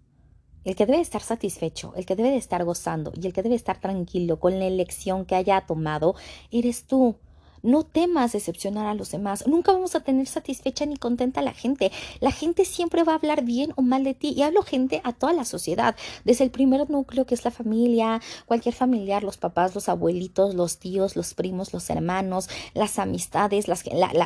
El 0.63 0.75
que 0.75 0.85
debe 0.85 1.01
estar 1.01 1.21
satisfecho, 1.21 1.93
el 1.95 2.05
que 2.05 2.15
debe 2.15 2.29
de 2.29 2.37
estar 2.37 2.63
gozando 2.63 3.11
y 3.19 3.25
el 3.25 3.33
que 3.33 3.43
debe 3.43 3.55
estar 3.55 3.79
tranquilo 3.79 4.39
con 4.39 4.59
la 4.59 4.65
elección 4.65 5.25
que 5.25 5.35
haya 5.35 5.61
tomado, 5.61 6.15
eres 6.51 6.85
tú. 6.85 7.15
No 7.63 7.83
temas 7.83 8.31
decepcionar 8.31 8.85
a 8.87 8.93
los 8.93 9.11
demás. 9.11 9.45
Nunca 9.47 9.71
vamos 9.71 9.95
a 9.95 10.01
tener 10.01 10.27
satisfecha 10.27 10.85
ni 10.85 10.97
contenta 10.97 11.41
a 11.41 11.43
la 11.43 11.53
gente. 11.53 11.91
La 12.19 12.31
gente 12.31 12.65
siempre 12.65 13.03
va 13.03 13.13
a 13.13 13.15
hablar 13.15 13.43
bien 13.43 13.73
o 13.75 13.81
mal 13.81 14.03
de 14.03 14.13
ti. 14.13 14.33
Y 14.35 14.43
hablo 14.43 14.61
gente 14.61 15.01
a 15.03 15.13
toda 15.13 15.33
la 15.33 15.45
sociedad. 15.45 15.95
Desde 16.23 16.43
el 16.43 16.51
primer 16.51 16.89
núcleo 16.89 17.25
que 17.25 17.35
es 17.35 17.45
la 17.45 17.51
familia, 17.51 18.21
cualquier 18.45 18.75
familiar, 18.75 19.23
los 19.23 19.37
papás, 19.37 19.75
los 19.75 19.89
abuelitos, 19.89 20.55
los 20.55 20.77
tíos, 20.77 21.15
los 21.15 21.33
primos, 21.33 21.73
los 21.73 21.89
hermanos, 21.89 22.49
las 22.73 22.99
amistades, 22.99 23.67
las, 23.67 23.83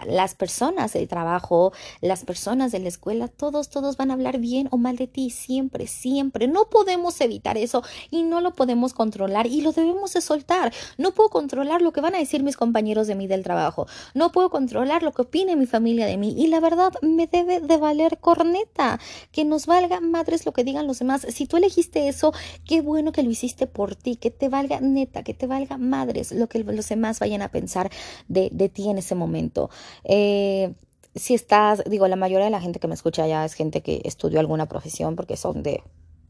las 0.07 0.35
personas 0.35 0.93
del 0.93 1.07
trabajo, 1.07 1.73
las 2.01 2.23
personas 2.23 2.71
de 2.71 2.79
la 2.79 2.89
escuela, 2.89 3.27
todos, 3.27 3.69
todos 3.69 3.97
van 3.97 4.11
a 4.11 4.13
hablar 4.15 4.39
bien 4.39 4.67
o 4.71 4.77
mal 4.77 4.95
de 4.95 5.07
ti. 5.07 5.29
Siempre, 5.29 5.88
siempre. 5.88 6.47
No 6.47 6.69
podemos 6.69 7.19
evitar 7.21 7.57
eso 7.57 7.83
y 8.09 8.23
no 8.23 8.41
lo 8.41 8.53
podemos 8.53 8.93
controlar 8.93 9.47
y 9.47 9.61
lo 9.61 9.71
debemos 9.71 10.13
de 10.13 10.21
soltar. 10.21 10.73
No 10.97 11.11
puedo 11.11 11.29
controlar 11.29 11.81
lo 11.81 11.91
que 11.93 12.01
van 12.01 12.15
a 12.15 12.19
decir 12.19 12.43
mis 12.43 12.57
compañeros 12.57 13.07
de 13.07 13.15
del 13.27 13.43
trabajo. 13.43 13.87
No 14.13 14.31
puedo 14.31 14.49
controlar 14.49 15.03
lo 15.03 15.11
que 15.11 15.23
opine 15.23 15.55
mi 15.55 15.65
familia 15.65 16.05
de 16.05 16.17
mí 16.17 16.33
y 16.37 16.47
la 16.47 16.59
verdad 16.59 16.93
me 17.01 17.27
debe 17.27 17.59
de 17.59 17.77
valer 17.77 18.19
corneta. 18.19 18.99
Que 19.31 19.45
nos 19.45 19.65
valga 19.65 19.99
madres 19.99 20.45
lo 20.45 20.53
que 20.53 20.63
digan 20.63 20.87
los 20.87 20.99
demás. 20.99 21.25
Si 21.29 21.45
tú 21.45 21.57
elegiste 21.57 22.07
eso, 22.07 22.33
qué 22.65 22.81
bueno 22.81 23.11
que 23.11 23.23
lo 23.23 23.29
hiciste 23.29 23.67
por 23.67 23.95
ti. 23.95 24.15
Que 24.15 24.31
te 24.31 24.49
valga 24.49 24.79
neta, 24.81 25.23
que 25.23 25.33
te 25.33 25.47
valga 25.47 25.77
madres 25.77 26.31
lo 26.31 26.47
que 26.47 26.63
los 26.63 26.89
demás 26.89 27.19
vayan 27.19 27.41
a 27.41 27.49
pensar 27.49 27.89
de, 28.27 28.49
de 28.51 28.69
ti 28.69 28.89
en 28.89 28.97
ese 28.97 29.15
momento. 29.15 29.69
Eh, 30.03 30.73
si 31.15 31.33
estás, 31.33 31.83
digo, 31.89 32.07
la 32.07 32.15
mayoría 32.15 32.45
de 32.45 32.51
la 32.51 32.61
gente 32.61 32.79
que 32.79 32.87
me 32.87 32.93
escucha 32.93 33.27
ya 33.27 33.43
es 33.43 33.53
gente 33.53 33.81
que 33.81 34.01
estudió 34.05 34.39
alguna 34.39 34.67
profesión 34.67 35.15
porque 35.15 35.37
son 35.37 35.63
de 35.63 35.83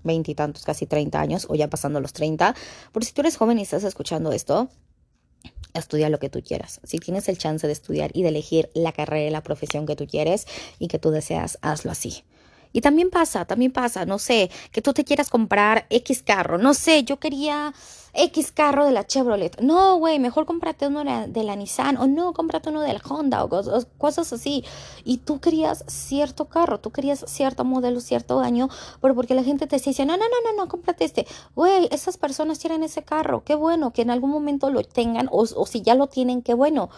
veintitantos, 0.03 0.63
casi 0.63 0.87
treinta 0.87 1.19
años 1.19 1.45
o 1.47 1.53
ya 1.53 1.69
pasando 1.69 2.01
los 2.01 2.13
treinta. 2.13 2.55
Por 2.91 3.05
si 3.05 3.13
tú 3.13 3.21
eres 3.21 3.37
joven 3.37 3.59
y 3.59 3.61
estás 3.61 3.83
escuchando 3.83 4.31
esto, 4.31 4.69
estudia 5.73 6.09
lo 6.09 6.19
que 6.19 6.29
tú 6.29 6.41
quieras. 6.41 6.79
Si 6.83 6.97
tienes 6.99 7.29
el 7.29 7.37
chance 7.37 7.67
de 7.67 7.73
estudiar 7.73 8.11
y 8.13 8.23
de 8.23 8.29
elegir 8.29 8.69
la 8.73 8.91
carrera 8.91 9.27
y 9.27 9.31
la 9.31 9.43
profesión 9.43 9.85
que 9.85 9.95
tú 9.95 10.07
quieres 10.07 10.47
y 10.79 10.87
que 10.87 10.99
tú 10.99 11.11
deseas, 11.11 11.57
hazlo 11.61 11.91
así. 11.91 12.23
Y 12.73 12.81
también 12.81 13.09
pasa, 13.09 13.45
también 13.45 13.71
pasa, 13.71 14.05
no 14.05 14.19
sé, 14.19 14.49
que 14.71 14.81
tú 14.81 14.93
te 14.93 15.03
quieras 15.03 15.29
comprar 15.29 15.85
X 15.89 16.23
carro, 16.23 16.57
no 16.57 16.73
sé, 16.73 17.03
yo 17.03 17.19
quería 17.19 17.73
X 18.13 18.51
carro 18.51 18.85
de 18.85 18.91
la 18.91 19.05
Chevrolet. 19.05 19.59
No, 19.61 19.95
güey, 19.97 20.19
mejor 20.19 20.45
cómprate 20.45 20.87
uno 20.87 21.03
de 21.27 21.43
la, 21.43 21.55
Nissan 21.55 21.97
o 21.97 22.07
no, 22.07 22.33
cómprate 22.33 22.69
uno 22.69 22.81
del 22.81 22.99
Honda 23.07 23.43
o 23.43 23.49
cosas, 23.97 24.33
así. 24.33 24.63
Y 25.03 25.17
tú 25.17 25.39
querías 25.39 25.85
cierto 25.87 26.45
carro, 26.45 26.79
tú 26.79 26.91
querías 26.91 27.23
cierto 27.27 27.63
modelo, 27.63 28.01
cierto 28.01 28.39
año, 28.39 28.69
pero 29.01 29.15
porque 29.15 29.33
la 29.35 29.43
gente 29.43 29.67
te 29.67 29.77
decía, 29.77 30.05
no, 30.05 30.17
no, 30.17 30.25
no, 30.25 30.51
no, 30.51 30.57
no, 30.57 30.67
cómprate 30.67 31.05
este. 31.05 31.25
Güey, 31.55 31.87
esas 31.91 32.17
personas 32.17 32.59
tienen 32.59 32.83
ese 32.83 33.03
carro, 33.03 33.43
qué 33.45 33.55
bueno, 33.55 33.91
que 33.91 34.01
en 34.01 34.09
algún 34.11 34.31
momento 34.31 34.69
lo 34.69 34.83
tengan 34.83 35.27
o, 35.31 35.41
o 35.55 35.65
si 35.65 35.81
ya 35.81 35.95
lo 35.95 36.07
tienen, 36.07 36.41
qué 36.41 36.53
bueno 36.53 36.89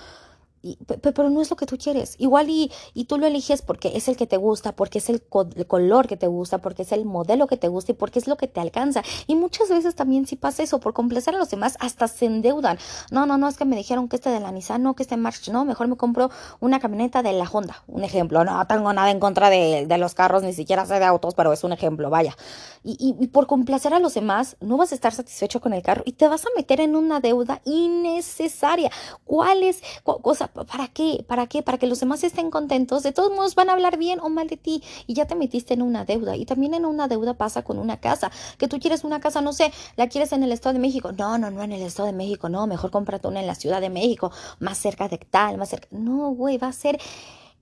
pero 1.02 1.30
no 1.30 1.42
es 1.42 1.50
lo 1.50 1.58
que 1.58 1.66
tú 1.66 1.78
quieres. 1.78 2.16
Igual 2.20 2.50
y, 2.50 2.72
y, 2.94 3.06
tú 3.06 3.18
lo 3.18 3.28
eliges 3.28 3.62
porque 3.62 3.92
es 3.96 4.08
el 4.08 4.16
que 4.16 4.28
te 4.28 4.38
gusta, 4.38 4.72
porque 4.72 5.00
es 5.00 5.10
el, 5.10 5.22
color 5.22 6.08
que 6.08 6.16
te 6.16 6.28
gusta, 6.28 6.60
porque 6.60 6.84
es 6.84 6.92
el 6.94 7.06
modelo 7.06 7.48
que 7.48 7.58
te 7.58 7.68
gusta 7.68 7.92
y 7.92 7.96
porque 7.96 8.20
es 8.20 8.28
lo 8.28 8.38
que 8.38 8.48
te 8.48 8.62
alcanza. 8.62 9.04
Y 9.28 9.36
muchas 9.36 9.70
veces 9.70 9.96
también 9.96 10.26
si 10.26 10.38
pasa 10.38 10.64
eso, 10.64 10.80
por 10.80 10.94
complacer 10.94 11.36
a 11.36 11.38
los 11.38 11.50
demás, 11.50 11.78
hasta 11.82 12.08
se 12.08 12.26
endeudan. 12.26 12.78
No, 13.12 13.26
no, 13.26 13.38
no, 13.38 13.50
es 13.50 13.58
que 13.58 13.66
me 13.66 13.76
dijeron 13.76 14.08
que 14.08 14.16
este 14.16 14.30
de 14.30 14.40
la 14.40 14.52
Nissan, 14.52 14.82
no, 14.82 14.96
que 14.96 15.04
este 15.04 15.18
March, 15.18 15.50
no, 15.50 15.66
mejor 15.66 15.88
me 15.88 15.98
compro 15.98 16.30
una 16.62 16.80
camioneta 16.80 17.24
de 17.24 17.34
la 17.34 17.50
Honda. 17.52 17.84
Un 17.88 18.04
ejemplo, 18.04 18.46
no 18.46 18.66
tengo 18.66 18.94
nada 18.94 19.12
en 19.12 19.20
contra 19.20 19.50
de, 19.50 19.86
los 19.98 20.14
carros, 20.14 20.44
ni 20.44 20.54
siquiera 20.54 20.86
sé 20.86 21.00
de 21.00 21.06
autos, 21.06 21.36
pero 21.36 21.54
es 21.54 21.64
un 21.64 21.74
ejemplo, 21.74 22.10
vaya. 22.10 22.36
Y, 22.84 23.16
y, 23.20 23.28
por 23.28 23.48
complacer 23.48 23.94
a 23.94 24.00
los 24.00 24.14
demás, 24.14 24.58
no 24.60 24.78
vas 24.78 24.92
a 24.92 24.96
estar 24.96 25.14
satisfecho 25.14 25.62
con 25.62 25.74
el 25.74 25.82
carro 25.82 26.04
y 26.06 26.14
te 26.14 26.28
vas 26.28 26.46
a 26.46 26.50
meter 26.56 26.82
en 26.82 26.96
una 26.96 27.20
deuda 27.20 27.62
innecesaria. 27.64 28.92
¿Cuál 29.24 29.64
es? 29.64 29.82
Cosa, 30.04 30.53
¿Para 30.54 30.88
qué? 30.88 31.26
¿Para 31.28 31.48
qué? 31.48 31.64
Para 31.64 31.78
que 31.78 31.88
los 31.88 32.00
demás 32.00 32.24
estén 32.24 32.52
contentos. 32.52 33.04
De 33.04 33.12
todos 33.12 33.32
modos 33.32 33.56
van 33.56 33.70
a 33.70 33.74
hablar 33.74 33.98
bien 33.98 34.20
o 34.20 34.30
mal 34.30 34.48
de 34.48 34.58
ti 34.58 34.84
y 35.08 35.14
ya 35.14 35.26
te 35.26 35.36
metiste 35.36 35.74
en 35.74 35.82
una 35.82 36.06
deuda. 36.06 36.36
Y 36.36 36.46
también 36.46 36.74
en 36.74 36.86
una 36.86 37.08
deuda 37.08 37.34
pasa 37.34 37.64
con 37.64 37.80
una 37.80 37.98
casa. 37.98 38.32
Que 38.58 38.68
tú 38.68 38.80
quieres 38.80 39.04
una 39.04 39.20
casa, 39.20 39.42
no 39.42 39.54
sé, 39.54 39.72
la 39.96 40.08
quieres 40.08 40.32
en 40.32 40.44
el 40.44 40.52
Estado 40.52 40.74
de 40.74 40.80
México. 40.80 41.12
No, 41.12 41.38
no, 41.38 41.50
no 41.52 41.64
en 41.64 41.72
el 41.72 41.82
Estado 41.82 42.08
de 42.08 42.14
México. 42.14 42.50
No, 42.50 42.68
mejor 42.68 42.92
cómprate 42.92 43.28
una 43.28 43.40
en 43.40 43.48
la 43.48 43.56
Ciudad 43.56 43.82
de 43.82 43.90
México, 43.90 44.32
más 44.60 44.78
cerca 44.78 45.08
de 45.08 45.18
tal, 45.18 45.58
más 45.58 45.70
cerca. 45.70 45.88
No, 45.92 46.30
güey, 46.30 46.58
va 46.58 46.68
a 46.68 46.74
ser 46.74 47.00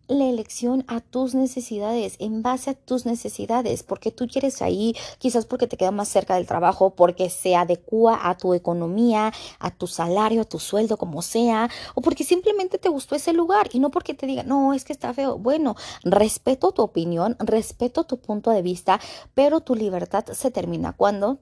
la 0.08 0.26
elección 0.26 0.84
a 0.88 1.00
tus 1.00 1.36
necesidades, 1.36 2.16
en 2.20 2.42
base 2.42 2.72
a 2.72 2.74
tus 2.74 3.06
necesidades, 3.06 3.84
porque 3.84 4.12
tú 4.12 4.28
quieres 4.28 4.62
ahí, 4.62 4.96
quizás 5.20 5.46
porque 5.46 5.68
te 5.68 5.78
queda 5.78 5.92
más 5.92 6.10
cerca 6.10 6.36
del 6.36 6.48
trabajo, 6.48 6.96
porque 6.96 7.30
se 7.30 7.56
adecua 7.56 8.20
a 8.30 8.38
tu 8.38 8.54
economía, 8.54 9.32
a 9.60 9.72
tu 9.72 9.88
salario, 9.88 10.42
a 10.42 10.46
tu 10.46 10.60
sueldo, 10.60 10.98
como 10.98 11.22
sea, 11.22 11.70
o 11.96 12.02
porque 12.02 12.24
simplemente 12.24 12.78
te 12.78 12.90
gustó 12.90 13.16
ese 13.16 13.34
lugar 13.34 13.70
y 13.72 13.80
no 13.80 13.92
porque 13.92 14.14
te 14.14 14.28
digan, 14.28 14.48
no, 14.48 14.74
es 14.74 14.84
que 14.84 14.94
está 14.94 15.14
feo. 15.14 15.38
Bueno, 15.38 15.76
respeto 16.04 16.72
tu 16.72 16.82
opinión, 16.82 17.36
respeto 17.40 18.04
tu 18.04 18.20
punto 18.20 18.52
de 18.52 18.62
vista, 18.62 19.00
pero 19.34 19.62
tu 19.62 19.76
libertad 19.76 20.26
se 20.34 20.52
termina 20.52 20.94
cuando 20.94 21.40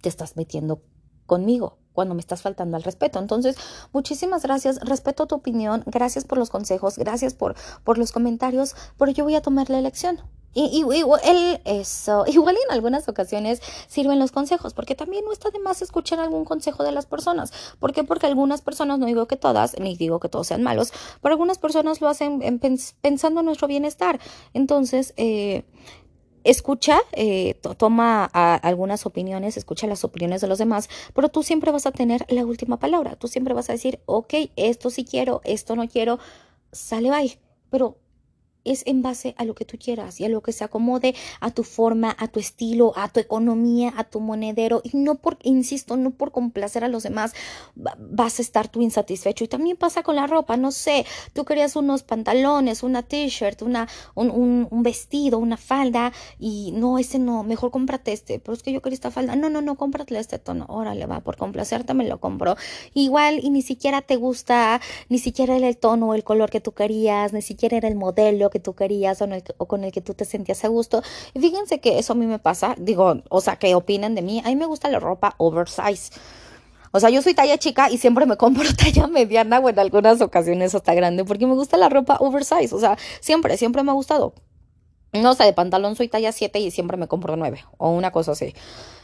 te 0.00 0.08
estás 0.08 0.36
metiendo 0.36 0.82
conmigo 1.26 1.78
cuando 1.94 2.14
me 2.14 2.20
estás 2.20 2.42
faltando 2.42 2.76
al 2.76 2.82
respeto. 2.82 3.18
Entonces, 3.18 3.56
muchísimas 3.92 4.42
gracias, 4.42 4.80
respeto 4.80 5.26
tu 5.26 5.36
opinión, 5.36 5.82
gracias 5.86 6.24
por 6.24 6.36
los 6.36 6.50
consejos, 6.50 6.98
gracias 6.98 7.32
por, 7.32 7.54
por 7.84 7.96
los 7.96 8.12
comentarios, 8.12 8.74
pero 8.98 9.10
yo 9.12 9.24
voy 9.24 9.36
a 9.36 9.40
tomar 9.40 9.70
la 9.70 9.78
elección. 9.78 10.20
Y, 10.54 10.66
y, 10.66 11.00
él, 11.24 11.60
eso, 11.64 12.24
igual 12.28 12.56
en 12.64 12.72
algunas 12.72 13.08
ocasiones 13.08 13.60
sirven 13.88 14.18
los 14.18 14.30
consejos, 14.30 14.72
porque 14.72 14.94
también 14.94 15.24
no 15.24 15.32
está 15.32 15.50
de 15.50 15.58
más 15.58 15.82
escuchar 15.82 16.20
algún 16.20 16.44
consejo 16.44 16.84
de 16.84 16.92
las 16.92 17.06
personas. 17.06 17.52
¿Por 17.80 17.92
qué? 17.92 18.04
Porque 18.04 18.26
algunas 18.26 18.62
personas, 18.62 18.98
no 18.98 19.06
digo 19.06 19.26
que 19.26 19.36
todas, 19.36 19.78
ni 19.78 19.96
digo 19.96 20.20
que 20.20 20.28
todos 20.28 20.46
sean 20.46 20.62
malos, 20.62 20.92
pero 21.20 21.32
algunas 21.32 21.58
personas 21.58 22.00
lo 22.00 22.08
hacen 22.08 22.60
pensando 23.00 23.40
en 23.40 23.46
nuestro 23.46 23.66
bienestar. 23.66 24.20
Entonces, 24.52 25.12
eh, 25.16 25.64
escucha, 26.44 27.00
eh, 27.12 27.54
toma 27.76 28.24
algunas 28.24 29.06
opiniones, 29.06 29.56
escucha 29.56 29.86
las 29.86 30.04
opiniones 30.04 30.40
de 30.40 30.46
los 30.46 30.58
demás, 30.58 30.88
pero 31.14 31.28
tú 31.28 31.42
siempre 31.42 31.72
vas 31.72 31.86
a 31.86 31.92
tener 31.92 32.24
la 32.28 32.44
última 32.44 32.78
palabra. 32.78 33.16
Tú 33.16 33.28
siempre 33.28 33.54
vas 33.54 33.68
a 33.70 33.72
decir, 33.72 34.00
ok, 34.06 34.34
esto 34.56 34.90
sí 34.90 35.04
quiero, 35.04 35.40
esto 35.44 35.74
no 35.74 35.88
quiero, 35.88 36.18
sale 36.72 37.10
bye. 37.10 37.38
Pero 37.70 37.96
es 38.64 38.82
en 38.86 39.02
base 39.02 39.34
a 39.38 39.44
lo 39.44 39.54
que 39.54 39.64
tú 39.64 39.78
quieras 39.78 40.20
y 40.20 40.24
a 40.24 40.28
lo 40.28 40.42
que 40.42 40.52
se 40.52 40.64
acomode 40.64 41.14
a 41.40 41.50
tu 41.50 41.64
forma, 41.64 42.16
a 42.18 42.28
tu 42.28 42.40
estilo, 42.40 42.92
a 42.96 43.08
tu 43.08 43.20
economía, 43.20 43.92
a 43.96 44.04
tu 44.04 44.20
monedero. 44.20 44.80
Y 44.84 44.96
no 44.96 45.16
por, 45.16 45.38
insisto, 45.42 45.96
no 45.96 46.10
por 46.10 46.32
complacer 46.32 46.84
a 46.84 46.88
los 46.88 47.02
demás 47.02 47.34
vas 47.74 48.38
a 48.38 48.42
estar 48.42 48.68
tú 48.68 48.80
insatisfecho. 48.80 49.44
Y 49.44 49.48
también 49.48 49.76
pasa 49.76 50.02
con 50.02 50.16
la 50.16 50.26
ropa, 50.26 50.56
no 50.56 50.72
sé, 50.72 51.04
tú 51.32 51.44
querías 51.44 51.76
unos 51.76 52.02
pantalones, 52.02 52.82
una 52.82 53.02
t-shirt, 53.02 53.62
una, 53.62 53.88
un, 54.14 54.30
un, 54.70 54.82
vestido, 54.82 55.38
una 55.38 55.56
falda 55.56 56.12
y 56.38 56.72
no, 56.72 56.98
ese 56.98 57.18
no, 57.18 57.42
mejor 57.42 57.70
cómprate 57.70 58.12
este. 58.12 58.38
Pero 58.38 58.54
es 58.54 58.62
que 58.62 58.72
yo 58.72 58.80
quería 58.80 58.94
esta 58.94 59.10
falda. 59.10 59.36
No, 59.36 59.50
no, 59.50 59.60
no, 59.60 59.76
cómprate 59.76 60.18
este 60.18 60.38
tono. 60.38 60.66
Órale, 60.68 61.06
va, 61.06 61.20
por 61.20 61.36
complacerte 61.36 61.94
me 61.94 62.06
lo 62.06 62.18
compro. 62.18 62.56
Igual 62.94 63.40
y 63.42 63.50
ni 63.50 63.62
siquiera 63.62 64.02
te 64.02 64.16
gusta, 64.16 64.80
ni 65.08 65.18
siquiera 65.18 65.56
era 65.56 65.68
el 65.68 65.76
tono 65.76 66.08
o 66.08 66.14
el 66.14 66.24
color 66.24 66.50
que 66.50 66.60
tú 66.60 66.72
querías, 66.72 67.32
ni 67.32 67.42
siquiera 67.42 67.76
era 67.76 67.88
el 67.88 67.94
modelo 67.94 68.50
que 68.54 68.60
tú 68.60 68.74
querías 68.76 69.20
o, 69.20 69.28
o, 69.58 69.66
con 69.66 69.82
el 69.82 69.90
que 69.90 70.00
tú 70.00 70.14
te 70.14 70.24
sentías 70.24 70.64
a 70.64 70.68
gusto. 70.68 71.02
Y 71.34 71.40
fíjense 71.40 71.80
que 71.80 71.98
eso 71.98 72.12
a 72.12 72.16
mí 72.16 72.24
me 72.24 72.38
pasa, 72.38 72.76
digo, 72.78 73.16
o 73.28 73.40
sea, 73.40 73.56
que 73.56 73.74
opinan 73.74 74.14
de 74.14 74.22
mí. 74.22 74.40
A 74.44 74.48
mí 74.48 74.54
me 74.54 74.66
gusta 74.66 74.88
la 74.88 75.00
ropa 75.00 75.34
oversize. 75.38 76.12
O 76.92 77.00
sea, 77.00 77.10
yo 77.10 77.20
soy 77.20 77.34
talla 77.34 77.58
chica 77.58 77.90
y 77.90 77.98
siempre 77.98 78.26
me 78.26 78.36
compro 78.36 78.62
talla 78.78 79.08
mediana 79.08 79.58
o 79.58 79.68
en 79.68 79.76
algunas 79.80 80.20
ocasiones 80.20 80.72
hasta 80.72 80.94
grande 80.94 81.24
porque 81.24 81.48
me 81.48 81.54
gusta 81.54 81.76
la 81.76 81.88
ropa 81.88 82.16
oversize. 82.20 82.72
O 82.72 82.78
sea, 82.78 82.96
siempre, 83.20 83.56
siempre 83.56 83.82
me 83.82 83.90
ha 83.90 83.94
gustado. 83.94 84.34
No 85.12 85.34
sé, 85.34 85.42
de 85.42 85.52
pantalón 85.52 85.96
soy 85.96 86.06
talla 86.06 86.30
7 86.30 86.60
y 86.60 86.70
siempre 86.70 86.96
me 86.96 87.08
compro 87.08 87.34
9 87.34 87.64
o 87.78 87.90
una 87.90 88.12
cosa 88.12 88.32
así. 88.32 88.54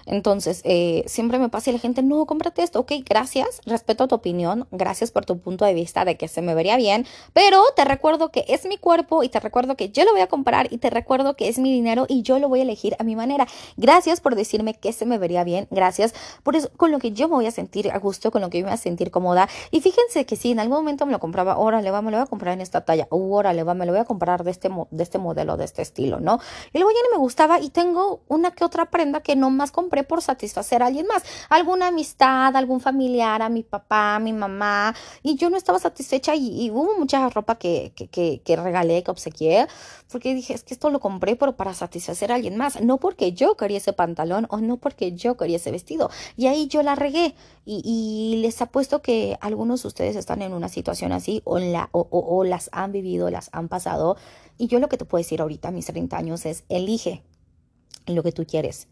Entonces, 0.06 0.60
eh, 0.64 1.04
siempre 1.06 1.38
me 1.38 1.48
pasa 1.48 1.70
y 1.70 1.72
la 1.72 1.78
gente, 1.78 2.02
no, 2.02 2.26
cómprate 2.26 2.62
esto. 2.62 2.80
Ok, 2.80 2.92
gracias, 3.04 3.60
respeto 3.66 4.08
tu 4.08 4.14
opinión, 4.14 4.66
gracias 4.70 5.10
por 5.10 5.24
tu 5.24 5.38
punto 5.38 5.64
de 5.64 5.74
vista 5.74 6.04
de 6.04 6.16
que 6.16 6.28
se 6.28 6.42
me 6.42 6.54
vería 6.54 6.76
bien, 6.76 7.06
pero 7.32 7.62
te 7.76 7.84
recuerdo 7.84 8.30
que 8.30 8.44
es 8.48 8.66
mi 8.66 8.76
cuerpo 8.76 9.22
y 9.22 9.28
te 9.28 9.40
recuerdo 9.40 9.76
que 9.76 9.90
yo 9.90 10.04
lo 10.04 10.12
voy 10.12 10.20
a 10.20 10.26
comprar 10.26 10.72
y 10.72 10.78
te 10.78 10.90
recuerdo 10.90 11.36
que 11.36 11.48
es 11.48 11.58
mi 11.58 11.72
dinero 11.72 12.06
y 12.08 12.22
yo 12.22 12.38
lo 12.38 12.48
voy 12.48 12.60
a 12.60 12.62
elegir 12.62 12.96
a 12.98 13.04
mi 13.04 13.16
manera. 13.16 13.46
Gracias 13.76 14.20
por 14.20 14.34
decirme 14.34 14.74
que 14.74 14.92
se 14.92 15.06
me 15.06 15.18
vería 15.18 15.44
bien, 15.44 15.66
gracias 15.70 16.14
por 16.42 16.56
eso, 16.56 16.70
con 16.76 16.90
lo 16.90 16.98
que 16.98 17.12
yo 17.12 17.28
me 17.28 17.34
voy 17.34 17.46
a 17.46 17.50
sentir 17.50 17.90
a 17.90 17.98
gusto, 17.98 18.30
con 18.30 18.40
lo 18.40 18.50
que 18.50 18.58
yo 18.58 18.64
me 18.64 18.70
voy 18.70 18.74
a 18.74 18.78
sentir 18.78 19.10
cómoda. 19.10 19.48
Y 19.70 19.80
fíjense 19.80 20.24
que 20.26 20.36
si 20.36 20.52
en 20.52 20.60
algún 20.60 20.78
momento 20.78 21.06
me 21.06 21.12
lo 21.12 21.18
compraba, 21.18 21.58
órale, 21.58 21.90
va, 21.90 22.02
me 22.02 22.10
lo 22.10 22.16
voy 22.18 22.24
a 22.24 22.26
comprar 22.26 22.54
en 22.54 22.60
esta 22.60 22.82
talla, 22.82 23.06
uh, 23.10 23.34
órale, 23.34 23.62
va, 23.62 23.74
me 23.74 23.86
lo 23.86 23.92
voy 23.92 24.00
a 24.00 24.04
comprar 24.04 24.44
de 24.44 24.50
este, 24.50 24.70
este 24.98 25.18
modelo, 25.18 25.56
de 25.56 25.64
este 25.64 25.82
estilo, 25.82 26.20
¿no? 26.20 26.38
Y 26.72 26.78
luego 26.78 26.90
ya 26.90 27.02
no 27.08 27.16
me 27.16 27.18
gustaba 27.18 27.60
y 27.60 27.70
tengo 27.70 28.20
una 28.28 28.50
que 28.50 28.64
otra 28.64 28.86
prenda 28.90 29.20
que 29.20 29.36
no 29.36 29.50
más 29.50 29.72
compré 29.72 29.89
por 30.04 30.22
satisfacer 30.22 30.82
a 30.82 30.86
alguien 30.86 31.06
más, 31.06 31.22
alguna 31.48 31.88
amistad, 31.88 32.56
algún 32.56 32.80
familiar, 32.80 33.42
a 33.42 33.48
mi 33.48 33.62
papá, 33.62 34.16
a 34.16 34.18
mi 34.18 34.32
mamá, 34.32 34.94
y 35.22 35.36
yo 35.36 35.50
no 35.50 35.56
estaba 35.56 35.78
satisfecha 35.78 36.34
y, 36.34 36.70
hubo 36.70 36.96
mucha 36.98 37.28
ropa 37.28 37.56
que, 37.56 37.92
que, 37.94 38.40
que, 38.42 38.56
regalé, 38.56 39.02
que 39.02 39.10
obsequié, 39.10 39.66
porque 40.10 40.34
dije, 40.34 40.54
es 40.54 40.64
que 40.64 40.74
esto 40.74 40.90
lo 40.90 41.00
compré 41.00 41.36
pero 41.36 41.56
para 41.56 41.74
satisfacer 41.74 42.32
a 42.32 42.36
alguien 42.36 42.56
más, 42.56 42.80
no 42.80 42.98
porque 42.98 43.32
yo 43.32 43.56
quería 43.56 43.78
ese 43.78 43.92
pantalón 43.92 44.46
o 44.50 44.58
no 44.58 44.76
porque 44.76 45.12
yo 45.12 45.36
quería 45.36 45.56
ese 45.56 45.70
vestido. 45.70 46.10
Y 46.36 46.46
ahí 46.46 46.66
yo 46.68 46.82
la 46.82 46.94
regué 46.94 47.34
y, 47.64 47.82
y 47.84 48.40
les 48.40 48.60
apuesto 48.62 49.02
que 49.02 49.36
algunos 49.40 49.82
de 49.82 49.88
ustedes 49.88 50.16
están 50.16 50.42
en 50.42 50.52
una 50.52 50.68
situación 50.68 51.12
así 51.12 51.42
o, 51.44 51.58
la, 51.58 51.88
o, 51.92 52.06
o 52.10 52.44
las 52.44 52.70
han 52.72 52.92
vivido, 52.92 53.30
las 53.30 53.50
han 53.52 53.68
pasado. 53.68 54.16
Y 54.58 54.66
yo 54.66 54.78
lo 54.78 54.88
que 54.88 54.96
te 54.96 55.04
puedo 55.04 55.20
decir 55.20 55.40
ahorita 55.40 55.68
a 55.68 55.72
mis 55.72 55.86
30 55.86 56.16
años 56.16 56.46
es, 56.46 56.64
elige 56.68 57.22
lo 58.06 58.22
que 58.22 58.32
tú 58.32 58.44
quieres 58.46 58.88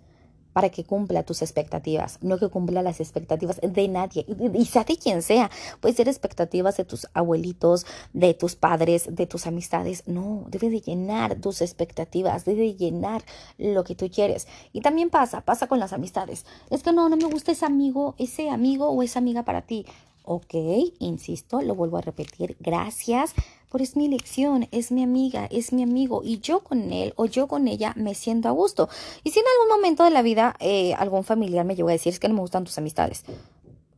para 0.59 0.71
que 0.71 0.83
cumpla 0.83 1.23
tus 1.23 1.41
expectativas, 1.41 2.19
no 2.21 2.37
que 2.37 2.49
cumpla 2.49 2.83
las 2.83 2.99
expectativas 2.99 3.61
de 3.63 3.87
nadie, 3.87 4.27
y, 4.55 4.65
sea 4.65 4.83
de 4.83 4.97
quien 4.97 5.23
sea. 5.23 5.53
Puede 5.81 5.95
ser 5.95 6.09
expectativas 6.09 6.77
de 6.77 6.85
tus 6.85 7.07
abuelitos, 7.15 7.87
de 8.13 8.35
tus 8.35 8.57
padres, 8.57 9.07
de 9.09 9.29
tus 9.29 9.47
amistades. 9.47 10.03
No, 10.09 10.47
debe 10.49 10.69
de 10.69 10.81
llenar 10.81 11.37
tus 11.37 11.63
expectativas, 11.63 12.45
debe 12.45 12.63
de 12.63 12.75
llenar 12.75 13.23
lo 13.57 13.85
que 13.85 13.95
tú 13.95 14.11
quieres. 14.11 14.49
Y 14.73 14.81
también 14.81 15.11
pasa, 15.11 15.43
pasa 15.43 15.69
con 15.69 15.79
las 15.79 15.93
amistades. 15.93 16.45
Es 16.71 16.83
que 16.83 16.93
no, 16.93 17.09
no 17.09 17.17
me 17.17 17.27
gusta 17.27 17.53
ese 17.53 17.65
amigo, 17.65 18.17
ese 18.19 18.51
amigo 18.51 18.89
o 18.89 19.05
esa 19.05 19.21
amiga 19.21 19.45
para 19.45 19.63
ti. 19.63 19.87
Ok, 20.25 20.55
insisto, 20.99 21.63
lo 21.63 21.77
vuelvo 21.77 21.99
a 21.99 22.01
repetir. 22.01 22.57
Gracias 22.59 23.33
por 23.69 23.83
es 23.83 23.97
mi 23.97 24.07
elección, 24.07 24.69
es 24.73 24.91
mi 24.93 25.03
amiga, 25.03 25.47
es 25.51 25.73
mi 25.73 25.83
amigo 25.83 26.23
y 26.25 26.41
yo 26.41 26.61
con 26.61 26.93
él 26.93 27.13
o 27.17 27.27
yo 27.27 27.49
con 27.49 27.69
ella 27.69 27.93
me 27.97 28.15
siento 28.15 28.49
a 28.49 28.53
gusto. 28.53 28.89
Y 29.25 29.31
si 29.31 29.41
en 29.41 29.47
algún 29.47 29.77
momento 29.77 30.05
de 30.05 30.11
la 30.11 30.23
vida 30.23 30.57
eh, 30.61 30.95
algún 30.95 31.25
familiar 31.25 31.65
me 31.65 31.77
llegó 31.77 31.89
a 31.89 31.93
decir 31.93 32.13
es 32.13 32.19
que 32.19 32.29
no 32.29 32.35
me 32.35 32.41
gustan 32.41 32.65
tus 32.65 32.79
amistades. 32.79 33.25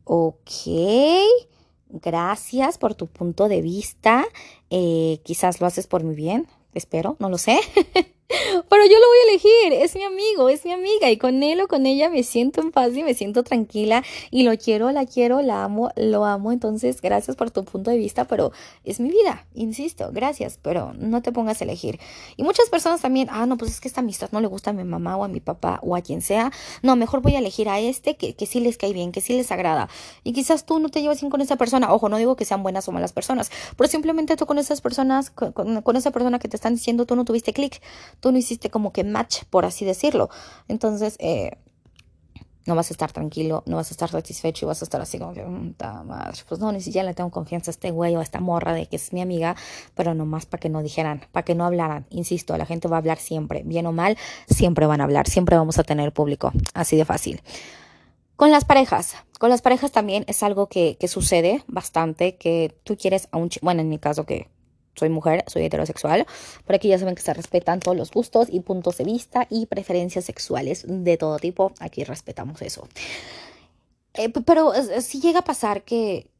Ok, 0.05 0.51
gracias 1.89 2.79
por 2.79 2.95
tu 2.95 3.07
punto 3.07 3.49
de 3.49 3.63
vista. 3.63 4.25
Eh, 4.71 5.21
quizás 5.25 5.61
lo 5.61 5.67
haces 5.67 5.87
por 5.87 6.05
mi 6.05 6.15
bien, 6.15 6.47
espero, 6.75 7.17
no 7.19 7.29
lo 7.29 7.39
sé. 7.39 7.61
Pero 8.69 8.85
yo 8.85 8.93
lo 8.93 9.07
voy 9.09 9.19
a 9.19 9.31
elegir, 9.31 9.85
es 9.85 9.97
mi 9.97 10.05
amigo, 10.05 10.49
es 10.49 10.65
mi 10.65 10.73
amiga 10.73 11.11
y 11.11 11.17
con 11.17 11.43
él 11.43 11.61
o 11.61 11.69
con 11.69 11.85
ella 11.87 12.11
me 12.11 12.23
siento 12.23 12.61
en 12.61 12.71
paz 12.71 12.97
y 12.97 13.03
me 13.03 13.15
siento 13.15 13.43
tranquila 13.43 14.05
y 14.31 14.45
lo 14.45 14.57
quiero, 14.57 14.93
la 14.93 15.05
quiero, 15.05 15.43
la 15.43 15.65
amo, 15.65 15.91
lo 15.97 16.25
amo. 16.25 16.53
Entonces, 16.53 17.01
gracias 17.01 17.37
por 17.37 17.51
tu 17.51 17.65
punto 17.65 17.91
de 17.91 17.97
vista, 17.97 18.27
pero 18.27 18.53
es 18.85 19.01
mi 19.01 19.11
vida, 19.11 19.47
insisto, 19.55 20.11
gracias, 20.13 20.59
pero 20.63 20.93
no 20.97 21.23
te 21.23 21.33
pongas 21.33 21.61
a 21.61 21.65
elegir. 21.65 21.99
Y 22.37 22.45
muchas 22.45 22.69
personas 22.69 23.01
también, 23.01 23.29
ah, 23.33 23.47
no, 23.47 23.57
pues 23.57 23.73
es 23.73 23.81
que 23.81 23.89
esta 23.89 24.01
amistad 24.01 24.29
no 24.31 24.41
le 24.41 24.47
gusta 24.47 24.71
a 24.71 24.73
mi 24.73 24.85
mamá 24.85 25.17
o 25.17 25.25
a 25.25 25.29
mi 25.29 25.41
papá 25.41 25.81
o 25.83 25.97
a 25.97 26.01
quien 26.01 26.23
sea. 26.23 26.53
No, 26.83 26.95
mejor 26.95 27.23
voy 27.23 27.35
a 27.35 27.39
elegir 27.39 27.69
a 27.69 27.81
este 27.81 28.17
que, 28.17 28.35
que 28.35 28.47
sí 28.47 28.61
les 28.61 28.77
cae 28.77 28.93
bien, 28.93 29.11
que 29.11 29.21
sí 29.21 29.37
les 29.37 29.51
agrada. 29.51 29.89
Y 30.23 30.33
quizás 30.33 30.65
tú 30.67 30.79
no 30.79 30.89
te 30.89 31.03
llevas 31.03 31.21
bien 31.21 31.31
con 31.31 31.41
esa 31.41 31.57
persona. 31.57 31.93
Ojo, 31.93 32.09
no 32.09 32.17
digo 32.17 32.37
que 32.37 32.45
sean 32.45 32.63
buenas 32.63 32.87
o 32.89 32.93
malas 32.93 33.13
personas, 33.13 33.51
pero 33.77 33.89
simplemente 33.89 34.37
tú 34.37 34.47
con 34.47 34.59
esas 34.59 34.81
personas, 34.81 35.31
con, 35.31 35.83
con 35.83 35.97
esa 35.97 36.13
persona 36.13 36.39
que 36.39 36.49
te 36.49 36.57
están 36.57 36.75
diciendo, 36.75 37.07
tú 37.07 37.17
no 37.17 37.25
tuviste 37.25 37.53
clic 37.53 37.81
tú 38.21 38.33
no 38.33 38.39
hiciste 38.39 38.71
como 38.71 38.93
que 38.93 39.05
match, 39.05 39.45
por 39.51 39.65
así 39.65 39.85
decirlo. 39.85 40.31
Entonces, 40.69 41.17
eh, 41.19 41.59
no 42.67 42.75
vas 42.75 42.91
a 42.91 42.95
estar 42.95 43.11
tranquilo, 43.11 43.63
no 43.67 43.77
vas 43.77 43.91
a 43.91 43.95
estar 43.95 44.11
satisfecho 44.11 44.65
y 44.65 44.69
vas 44.69 44.83
a 44.83 44.85
estar 44.85 45.01
así 45.01 45.19
como 45.19 45.33
que, 45.33 45.45
madre, 45.45 46.39
pues 46.49 46.61
no, 46.61 46.73
ni 46.73 46.81
siquiera 46.81 47.07
le 47.07 47.15
tengo 47.15 47.31
confianza 47.31 47.71
a 47.71 47.73
este 47.73 47.91
güey 47.91 48.15
o 48.17 48.21
a 48.21 48.23
esta 48.23 48.41
morra 48.41 48.73
de 48.75 48.87
que 48.87 48.97
es 48.97 49.13
mi 49.13 49.21
amiga, 49.21 49.57
pero 49.95 50.15
nomás 50.15 50.47
para 50.47 50.61
que 50.61 50.69
no 50.69 50.83
dijeran, 50.83 51.23
para 51.33 51.45
que 51.45 51.55
no 51.55 51.65
hablaran. 51.65 52.07
Insisto, 52.11 52.57
la 52.57 52.67
gente 52.67 52.89
va 52.89 52.97
a 52.97 52.99
hablar 52.99 53.19
siempre, 53.19 53.63
bien 53.65 53.87
o 53.87 53.93
mal, 53.93 54.17
siempre 54.49 54.87
van 54.87 55.01
a 55.01 55.05
hablar, 55.05 55.29
siempre 55.29 55.57
vamos 55.57 55.79
a 55.79 55.83
tener 55.83 56.13
público, 56.13 56.53
así 56.75 56.97
de 56.97 57.05
fácil. 57.05 57.43
Con 58.37 58.51
las 58.51 58.65
parejas, 58.65 59.17
con 59.39 59.51
las 59.51 59.63
parejas 59.63 59.91
también 59.91 60.25
es 60.27 60.43
algo 60.43 60.69
que, 60.69 60.97
que 60.99 61.09
sucede 61.09 61.63
bastante, 61.67 62.37
que 62.37 62.75
tú 62.85 62.97
quieres 62.97 63.29
a 63.33 63.39
un, 63.39 63.51
bueno, 63.63 63.83
en 63.83 63.89
mi 63.89 63.99
caso 63.99 64.25
que 64.25 64.49
soy 65.01 65.09
mujer, 65.09 65.45
soy 65.47 65.65
heterosexual. 65.65 66.27
Por 66.65 66.77
aquí 66.77 66.89
ya 66.89 66.99
saben 66.99 67.15
que 67.15 67.23
se 67.23 67.35
respetan 67.35 67.81
todos 67.81 67.97
los 67.97 68.11
gustos 68.11 68.49
y 68.51 68.61
puntos 68.61 68.99
de 68.99 69.05
vista 69.05 69.47
y 69.51 69.67
preferencias 69.67 70.25
sexuales 70.25 70.85
de 70.87 71.17
todo 71.17 71.39
tipo. 71.39 71.73
Aquí 71.81 72.05
respetamos 72.05 72.63
eso. 72.63 72.87
Eh, 74.15 74.29
pero 74.29 74.73
si 75.01 75.21
llega 75.21 75.41
a 75.41 75.45
pasar 75.45 75.83
que 75.83 76.31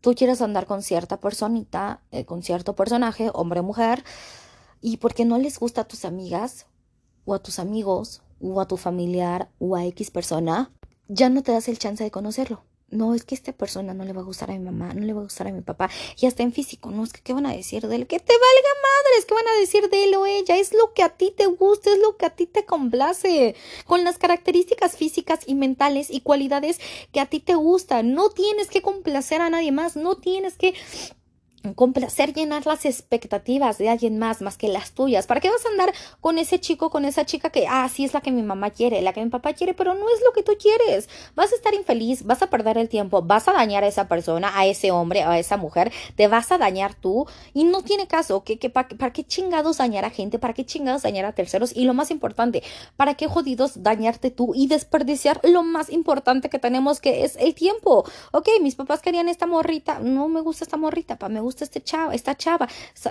tú 0.00 0.14
quieres 0.14 0.42
andar 0.42 0.66
con 0.66 0.82
cierta 0.82 1.18
personita, 1.18 2.02
eh, 2.10 2.24
con 2.24 2.42
cierto 2.42 2.74
personaje, 2.74 3.30
hombre 3.32 3.60
o 3.60 3.62
mujer, 3.62 4.04
y 4.80 4.98
porque 4.98 5.24
no 5.24 5.38
les 5.38 5.58
gusta 5.58 5.82
a 5.82 5.88
tus 5.88 6.04
amigas 6.04 6.66
o 7.24 7.34
a 7.34 7.42
tus 7.42 7.58
amigos 7.58 8.22
o 8.40 8.60
a 8.60 8.68
tu 8.68 8.76
familiar 8.76 9.48
o 9.58 9.74
a 9.74 9.84
X 9.86 10.10
persona, 10.10 10.70
ya 11.08 11.28
no 11.30 11.42
te 11.42 11.52
das 11.52 11.68
el 11.68 11.78
chance 11.78 12.04
de 12.04 12.10
conocerlo 12.10 12.67
no, 12.90 13.14
es 13.14 13.24
que 13.24 13.34
esta 13.34 13.52
persona 13.52 13.94
no 13.94 14.04
le 14.04 14.12
va 14.12 14.22
a 14.22 14.24
gustar 14.24 14.50
a 14.50 14.54
mi 14.54 14.60
mamá, 14.60 14.94
no 14.94 15.04
le 15.04 15.12
va 15.12 15.20
a 15.20 15.24
gustar 15.24 15.46
a 15.48 15.52
mi 15.52 15.60
papá, 15.60 15.90
y 16.18 16.26
hasta 16.26 16.42
en 16.42 16.52
físico, 16.52 16.90
no, 16.90 17.04
es 17.04 17.12
que 17.12 17.20
qué 17.20 17.32
van 17.32 17.46
a 17.46 17.52
decir 17.52 17.86
de 17.86 17.96
él, 17.96 18.06
que 18.06 18.18
te 18.18 18.32
valga 18.32 18.70
madres, 18.82 19.24
qué 19.26 19.34
van 19.34 19.48
a 19.48 19.60
decir 19.60 19.90
de 19.90 20.04
él 20.04 20.14
o 20.14 20.26
ella, 20.26 20.56
es 20.56 20.72
lo 20.72 20.92
que 20.94 21.02
a 21.02 21.10
ti 21.10 21.32
te 21.36 21.46
gusta, 21.46 21.90
es 21.90 21.98
lo 21.98 22.16
que 22.16 22.26
a 22.26 22.30
ti 22.30 22.46
te 22.46 22.64
complace, 22.64 23.54
con 23.86 24.04
las 24.04 24.18
características 24.18 24.96
físicas 24.96 25.40
y 25.46 25.54
mentales 25.54 26.10
y 26.10 26.20
cualidades 26.20 26.80
que 27.12 27.20
a 27.20 27.26
ti 27.26 27.40
te 27.40 27.54
gustan, 27.54 28.14
no 28.14 28.30
tienes 28.30 28.68
que 28.68 28.82
complacer 28.82 29.40
a 29.40 29.50
nadie 29.50 29.72
más, 29.72 29.96
no 29.96 30.16
tienes 30.16 30.56
que 30.56 30.74
complacer, 31.74 32.32
llenar 32.32 32.66
las 32.66 32.84
expectativas 32.84 33.78
de 33.78 33.88
alguien 33.88 34.18
más, 34.18 34.40
más 34.40 34.56
que 34.56 34.68
las 34.68 34.92
tuyas. 34.92 35.26
¿Para 35.26 35.40
qué 35.40 35.50
vas 35.50 35.64
a 35.66 35.70
andar 35.70 35.92
con 36.20 36.38
ese 36.38 36.58
chico, 36.60 36.90
con 36.90 37.04
esa 37.04 37.24
chica 37.24 37.50
que, 37.50 37.66
ah, 37.68 37.88
sí 37.88 38.04
es 38.04 38.14
la 38.14 38.20
que 38.20 38.30
mi 38.30 38.42
mamá 38.42 38.70
quiere, 38.70 39.02
la 39.02 39.12
que 39.12 39.22
mi 39.22 39.30
papá 39.30 39.52
quiere, 39.52 39.74
pero 39.74 39.94
no 39.94 40.08
es 40.08 40.20
lo 40.24 40.32
que 40.32 40.42
tú 40.42 40.52
quieres? 40.60 41.08
Vas 41.34 41.52
a 41.52 41.56
estar 41.56 41.74
infeliz, 41.74 42.24
vas 42.24 42.42
a 42.42 42.50
perder 42.50 42.78
el 42.78 42.88
tiempo, 42.88 43.22
vas 43.22 43.48
a 43.48 43.52
dañar 43.52 43.84
a 43.84 43.88
esa 43.88 44.08
persona, 44.08 44.52
a 44.58 44.66
ese 44.66 44.90
hombre, 44.90 45.22
a 45.22 45.38
esa 45.38 45.56
mujer, 45.56 45.92
te 46.16 46.28
vas 46.28 46.50
a 46.52 46.58
dañar 46.58 46.94
tú 46.94 47.26
y 47.54 47.64
no 47.64 47.82
tiene 47.82 48.06
caso. 48.06 48.44
que, 48.44 48.58
que 48.58 48.70
para, 48.70 49.12
qué 49.12 49.24
chingados 49.24 49.78
dañar 49.78 50.04
a 50.04 50.10
gente? 50.10 50.38
¿Para 50.38 50.54
qué 50.54 50.64
chingados 50.64 51.02
dañar 51.02 51.24
a 51.24 51.32
terceros? 51.32 51.74
Y 51.74 51.84
lo 51.84 51.94
más 51.94 52.10
importante, 52.10 52.62
¿para 52.96 53.14
qué 53.14 53.26
jodidos 53.26 53.82
dañarte 53.82 54.30
tú 54.30 54.52
y 54.54 54.66
desperdiciar 54.66 55.40
lo 55.42 55.62
más 55.62 55.90
importante 55.90 56.48
que 56.48 56.58
tenemos, 56.58 57.00
que 57.00 57.24
es 57.24 57.36
el 57.36 57.54
tiempo? 57.54 58.04
Ok, 58.32 58.48
mis 58.62 58.74
papás 58.74 59.00
querían 59.00 59.28
esta 59.28 59.46
morrita, 59.46 59.98
no 60.00 60.28
me 60.28 60.40
gusta 60.40 60.64
esta 60.64 60.76
morrita, 60.76 61.18
pa, 61.18 61.28
me 61.28 61.40
gusta 61.40 61.57
este 61.64 61.82
chavo, 61.82 62.12
esta 62.12 62.36
chava. 62.36 62.68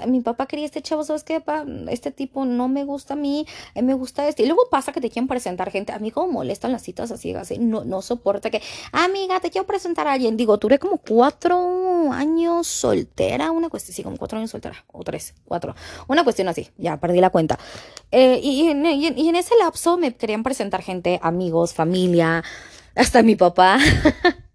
mi 0.07 0.21
papá 0.21 0.45
quería 0.45 0.65
este 0.65 0.81
chavo, 0.81 1.03
¿sabes 1.03 1.23
qué? 1.23 1.41
Este 1.89 2.11
tipo 2.11 2.45
no 2.45 2.67
me 2.67 2.83
gusta 2.83 3.13
a 3.13 3.17
mí, 3.17 3.45
eh, 3.75 3.81
me 3.81 3.93
gusta 3.93 4.27
este. 4.27 4.43
Y 4.43 4.45
luego 4.45 4.69
pasa 4.69 4.91
que 4.91 5.01
te 5.01 5.09
quieren 5.09 5.27
presentar 5.27 5.71
gente. 5.71 5.93
A 5.93 5.99
mí 5.99 6.11
como 6.11 6.31
molestan 6.31 6.71
las 6.71 6.83
citas 6.83 7.11
así, 7.11 7.33
así. 7.33 7.57
No, 7.57 7.83
no 7.83 8.01
soporta 8.01 8.49
que, 8.49 8.61
amiga, 8.91 9.39
te 9.39 9.49
quiero 9.49 9.67
presentar 9.67 10.07
a 10.07 10.13
alguien. 10.13 10.37
Digo, 10.37 10.57
duré 10.57 10.79
como 10.79 10.97
cuatro 10.97 12.11
años 12.11 12.67
soltera, 12.67 13.51
una 13.51 13.69
cuestión, 13.69 13.95
sí, 13.95 14.03
como 14.03 14.17
cuatro 14.17 14.37
años 14.37 14.51
soltera, 14.51 14.85
o 14.91 15.03
tres, 15.03 15.33
cuatro. 15.45 15.75
Una 16.07 16.23
cuestión 16.23 16.47
así, 16.47 16.69
ya 16.77 16.97
perdí 16.97 17.19
la 17.21 17.29
cuenta. 17.29 17.57
Eh, 18.11 18.39
y, 18.41 18.67
en, 18.67 18.85
y 18.85 19.29
en 19.29 19.35
ese 19.35 19.55
lapso 19.57 19.97
me 19.97 20.15
querían 20.15 20.43
presentar 20.43 20.81
gente, 20.81 21.19
amigos, 21.21 21.73
familia, 21.73 22.43
hasta 22.95 23.23
mi 23.23 23.35
papá. 23.35 23.79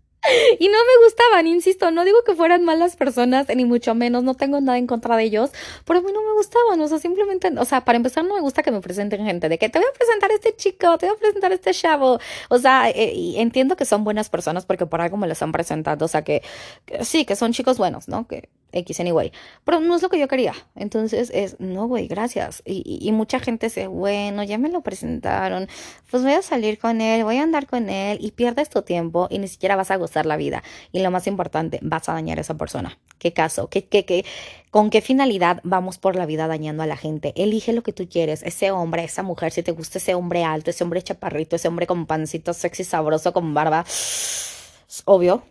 Y 0.59 0.69
no 0.69 0.79
me 0.79 1.05
gustaban, 1.05 1.47
insisto, 1.47 1.91
no 1.91 2.05
digo 2.05 2.19
que 2.25 2.35
fueran 2.35 2.65
malas 2.65 2.97
personas, 2.97 3.47
ni 3.55 3.65
mucho 3.65 3.95
menos, 3.95 4.23
no 4.23 4.35
tengo 4.35 4.61
nada 4.61 4.79
en 4.79 4.87
contra 4.87 5.17
de 5.17 5.25
ellos, 5.25 5.51
pero 5.85 5.99
a 5.99 6.03
mí 6.03 6.13
no 6.13 6.23
me 6.23 6.33
gustaban, 6.35 6.81
o 6.81 6.89
sea, 6.89 6.99
simplemente, 6.99 7.53
o 7.59 7.65
sea, 7.65 7.85
para 7.85 7.97
empezar 7.97 8.25
no 8.25 8.35
me 8.35 8.41
gusta 8.41 8.63
que 8.63 8.71
me 8.71 8.81
presenten 8.81 9.25
gente, 9.25 9.49
de 9.49 9.59
que 9.59 9.69
te 9.69 9.79
voy 9.79 9.89
a 9.89 9.93
presentar 9.93 10.31
este 10.31 10.55
chico, 10.55 10.97
te 10.99 11.07
voy 11.07 11.17
a 11.17 11.19
presentar 11.19 11.53
este 11.53 11.73
chavo, 11.73 12.21
o 12.49 12.59
sea, 12.59 12.91
eh, 12.91 13.13
y 13.15 13.39
entiendo 13.39 13.77
que 13.77 13.85
son 13.85 14.05
buenas 14.05 14.29
personas 14.31 14.65
porque 14.65 14.87
por 14.87 15.01
algo 15.01 15.17
me 15.17 15.27
los 15.27 15.43
han 15.43 15.53
presentado, 15.53 16.05
o 16.05 16.09
sea, 16.09 16.23
que, 16.23 16.43
que 16.87 17.05
sí, 17.05 17.25
que 17.25 17.35
son 17.37 17.53
chicos 17.53 17.79
buenos, 17.79 18.09
¿no? 18.09 18.27
Que 18.29 18.49
X 18.73 19.01
anyway. 19.01 19.33
Pero 19.65 19.81
no 19.81 19.97
es 19.97 20.03
lo 20.03 20.09
que 20.09 20.19
yo 20.19 20.29
quería. 20.29 20.55
Entonces 20.75 21.31
es, 21.35 21.61
no, 21.61 21.87
güey, 21.87 22.09
gracias. 22.09 22.63
Y, 22.65 23.11
mucha 23.13 23.41
gente 23.41 23.67
dice, 23.67 23.87
bueno, 23.87 24.43
ya 24.43 24.59
me 24.59 24.69
lo 24.69 24.81
presentaron. 24.81 25.69
Pues 26.11 26.23
voy 26.23 26.33
a 26.33 26.43
salir 26.43 26.79
con 26.79 27.01
él, 27.01 27.25
voy 27.25 27.39
a 27.39 27.43
andar 27.43 27.67
con 27.67 27.89
él 27.89 28.19
y 28.21 28.33
pierdes 28.33 28.71
tu 28.71 28.83
tiempo 28.83 29.29
y 29.31 29.39
ni 29.39 29.49
siquiera 29.49 29.77
vas 29.77 29.91
a 29.91 29.97
gozar 29.97 30.27
la 30.27 30.37
vida. 30.37 30.63
Y 30.93 31.01
lo 31.01 31.11
más 31.11 31.27
importante, 31.27 31.79
vas 31.83 32.09
a 32.09 32.15
dañar 32.15 32.39
a 32.39 32.41
esa 32.41 32.57
persona. 32.57 32.99
¿Qué 33.19 33.33
caso? 33.33 33.69
¿Qué, 33.69 33.85
qué, 33.85 34.05
qué? 34.05 34.25
¿Con 34.71 34.91
qué 34.91 35.01
finalidad 35.01 35.61
vamos 35.65 35.99
por 35.99 36.17
la 36.17 36.27
vida 36.27 36.47
dañando 36.49 36.83
a 36.83 36.87
la 36.87 36.97
gente? 36.97 37.33
Elige 37.37 37.73
lo 37.73 37.83
que 37.83 37.93
tú 37.93 38.09
quieres. 38.09 38.43
Ese 38.43 38.71
hombre, 38.71 39.05
esa 39.05 39.23
mujer, 39.23 39.53
si 39.53 39.63
te 39.63 39.73
gusta 39.73 39.99
ese 39.99 40.15
hombre 40.15 40.45
alto, 40.45 40.71
ese 40.71 40.83
hombre 40.83 41.03
chaparrito, 41.03 41.57
ese 41.57 41.69
hombre 41.69 41.87
con 41.87 42.07
pancito 42.07 42.55
sexy, 42.55 42.85
sabroso, 42.85 43.33
con 43.33 43.55
barba. 43.55 43.85
Obvio, 45.05 45.43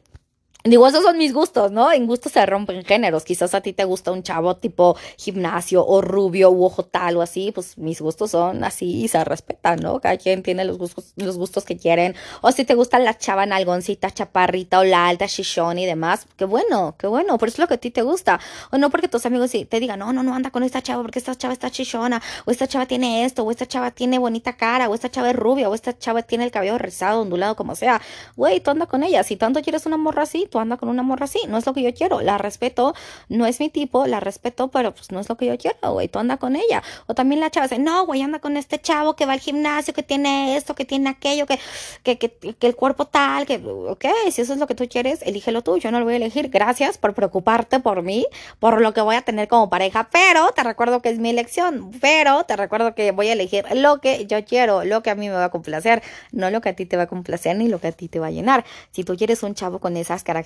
Digo, 0.63 0.87
esos 0.87 1.03
son 1.03 1.17
mis 1.17 1.33
gustos, 1.33 1.71
¿no? 1.71 1.91
En 1.91 2.05
gustos 2.05 2.33
se 2.33 2.45
rompen 2.45 2.85
géneros. 2.85 3.23
Quizás 3.23 3.55
a 3.55 3.61
ti 3.61 3.73
te 3.73 3.83
gusta 3.83 4.11
un 4.11 4.21
chavo 4.21 4.57
tipo 4.57 4.95
gimnasio 5.17 5.83
o 5.83 6.01
rubio 6.01 6.51
u 6.51 6.63
ojo 6.63 6.83
tal 6.83 7.17
o 7.17 7.23
así. 7.23 7.51
Pues 7.51 7.79
mis 7.79 7.99
gustos 7.99 8.31
son 8.31 8.63
así 8.63 9.03
y 9.03 9.07
se 9.07 9.23
respetan, 9.23 9.79
¿no? 9.79 9.99
Cada 9.99 10.17
quien 10.17 10.43
tiene 10.43 10.63
los 10.63 10.77
gustos, 10.77 11.13
los 11.15 11.37
gustos 11.37 11.65
que 11.65 11.77
quieren. 11.77 12.15
O 12.41 12.51
si 12.51 12.63
te 12.63 12.75
gusta 12.75 12.99
la 12.99 13.17
chava 13.17 13.47
nalgoncita, 13.47 14.11
chaparrita 14.11 14.79
o 14.79 14.83
la 14.83 15.07
alta 15.07 15.25
shishon 15.25 15.79
y 15.79 15.87
demás. 15.87 16.27
Qué 16.37 16.45
bueno, 16.45 16.95
qué 16.99 17.07
bueno. 17.07 17.39
Por 17.39 17.47
eso 17.47 17.55
es 17.55 17.59
lo 17.59 17.67
que 17.67 17.73
a 17.73 17.77
ti 17.77 17.89
te 17.89 18.03
gusta. 18.03 18.39
O 18.71 18.77
no 18.77 18.91
porque 18.91 19.07
tus 19.07 19.25
amigos 19.25 19.49
te 19.51 19.79
digan, 19.79 19.97
no, 19.97 20.13
no, 20.13 20.21
no 20.21 20.35
anda 20.35 20.51
con 20.51 20.61
esta 20.61 20.83
chava 20.83 21.01
porque 21.01 21.17
esta 21.17 21.35
chava 21.35 21.53
está 21.53 21.69
shishona. 21.69 22.21
O 22.45 22.51
esta 22.51 22.67
chava 22.67 22.85
tiene 22.85 23.25
esto. 23.25 23.43
O 23.43 23.49
esta 23.49 23.65
chava 23.65 23.89
tiene 23.89 24.19
bonita 24.19 24.53
cara. 24.53 24.89
O 24.89 24.93
esta 24.93 25.09
chava 25.09 25.31
es 25.31 25.35
rubia. 25.35 25.69
O 25.69 25.73
esta 25.73 25.97
chava 25.97 26.21
tiene 26.21 26.43
el 26.43 26.51
cabello 26.51 26.77
rizado, 26.77 27.21
ondulado, 27.21 27.55
como 27.55 27.75
sea. 27.75 27.99
Güey, 28.35 28.59
tú 28.59 28.69
anda 28.69 28.85
con 28.85 29.01
ella. 29.01 29.23
Si 29.23 29.37
tanto 29.37 29.59
quieres 29.63 29.87
una 29.87 29.97
morra 29.97 30.21
así, 30.23 30.47
tú 30.51 30.59
anda 30.59 30.77
con 30.77 30.89
una 30.89 31.01
morra 31.01 31.25
así, 31.25 31.39
no 31.47 31.57
es 31.57 31.65
lo 31.65 31.73
que 31.73 31.81
yo 31.81 31.93
quiero, 31.93 32.21
la 32.21 32.37
respeto, 32.37 32.93
no 33.29 33.47
es 33.47 33.59
mi 33.59 33.69
tipo, 33.69 34.05
la 34.05 34.19
respeto, 34.19 34.67
pero 34.67 34.93
pues 34.93 35.11
no 35.11 35.19
es 35.19 35.29
lo 35.29 35.37
que 35.37 35.47
yo 35.47 35.57
quiero, 35.57 35.93
güey, 35.93 36.07
tú 36.07 36.19
anda 36.19 36.37
con 36.37 36.55
ella. 36.55 36.83
O 37.07 37.15
también 37.15 37.39
la 37.41 37.49
chava 37.49 37.67
dice, 37.67 37.79
no, 37.79 38.05
güey, 38.05 38.21
anda 38.21 38.39
con 38.39 38.57
este 38.57 38.79
chavo 38.79 39.15
que 39.15 39.25
va 39.25 39.33
al 39.33 39.39
gimnasio, 39.39 39.93
que 39.93 40.03
tiene 40.03 40.55
esto, 40.57 40.75
que 40.75 40.85
tiene 40.85 41.09
aquello, 41.09 41.45
que, 41.47 41.59
que, 42.03 42.17
que, 42.17 42.29
que 42.31 42.67
el 42.67 42.75
cuerpo 42.75 43.05
tal, 43.05 43.45
que, 43.45 43.55
ok, 43.57 44.05
si 44.29 44.41
eso 44.41 44.53
es 44.53 44.59
lo 44.59 44.67
que 44.67 44.75
tú 44.75 44.87
quieres, 44.87 45.21
elígelo 45.23 45.63
tú, 45.63 45.77
yo 45.77 45.91
no 45.91 45.99
lo 45.99 46.05
voy 46.05 46.13
a 46.15 46.17
elegir, 46.17 46.49
gracias 46.49 46.97
por 46.97 47.13
preocuparte 47.13 47.79
por 47.79 48.03
mí, 48.03 48.27
por 48.59 48.81
lo 48.81 48.93
que 48.93 49.01
voy 49.01 49.15
a 49.15 49.21
tener 49.21 49.47
como 49.47 49.69
pareja, 49.69 50.09
pero 50.11 50.51
te 50.51 50.63
recuerdo 50.63 51.01
que 51.01 51.09
es 51.09 51.19
mi 51.19 51.29
elección, 51.29 51.91
pero 52.01 52.43
te 52.43 52.55
recuerdo 52.55 52.93
que 52.93 53.11
voy 53.11 53.29
a 53.29 53.33
elegir 53.33 53.65
lo 53.73 53.99
que 53.99 54.25
yo 54.25 54.43
quiero, 54.45 54.83
lo 54.83 55.01
que 55.01 55.09
a 55.09 55.15
mí 55.15 55.29
me 55.29 55.35
va 55.35 55.45
a 55.45 55.49
complacer, 55.49 56.03
no 56.31 56.49
lo 56.49 56.61
que 56.61 56.69
a 56.69 56.73
ti 56.73 56.85
te 56.85 56.97
va 56.97 57.03
a 57.03 57.07
complacer 57.07 57.55
ni 57.55 57.67
lo 57.67 57.79
que 57.79 57.87
a 57.87 57.91
ti 57.91 58.07
te 58.07 58.19
va 58.19 58.27
a 58.27 58.31
llenar. 58.31 58.65
Si 58.91 59.03
tú 59.03 59.15
quieres 59.15 59.43
un 59.43 59.55
chavo 59.55 59.79
con 59.79 59.95
esas 59.97 60.23
características, 60.23 60.40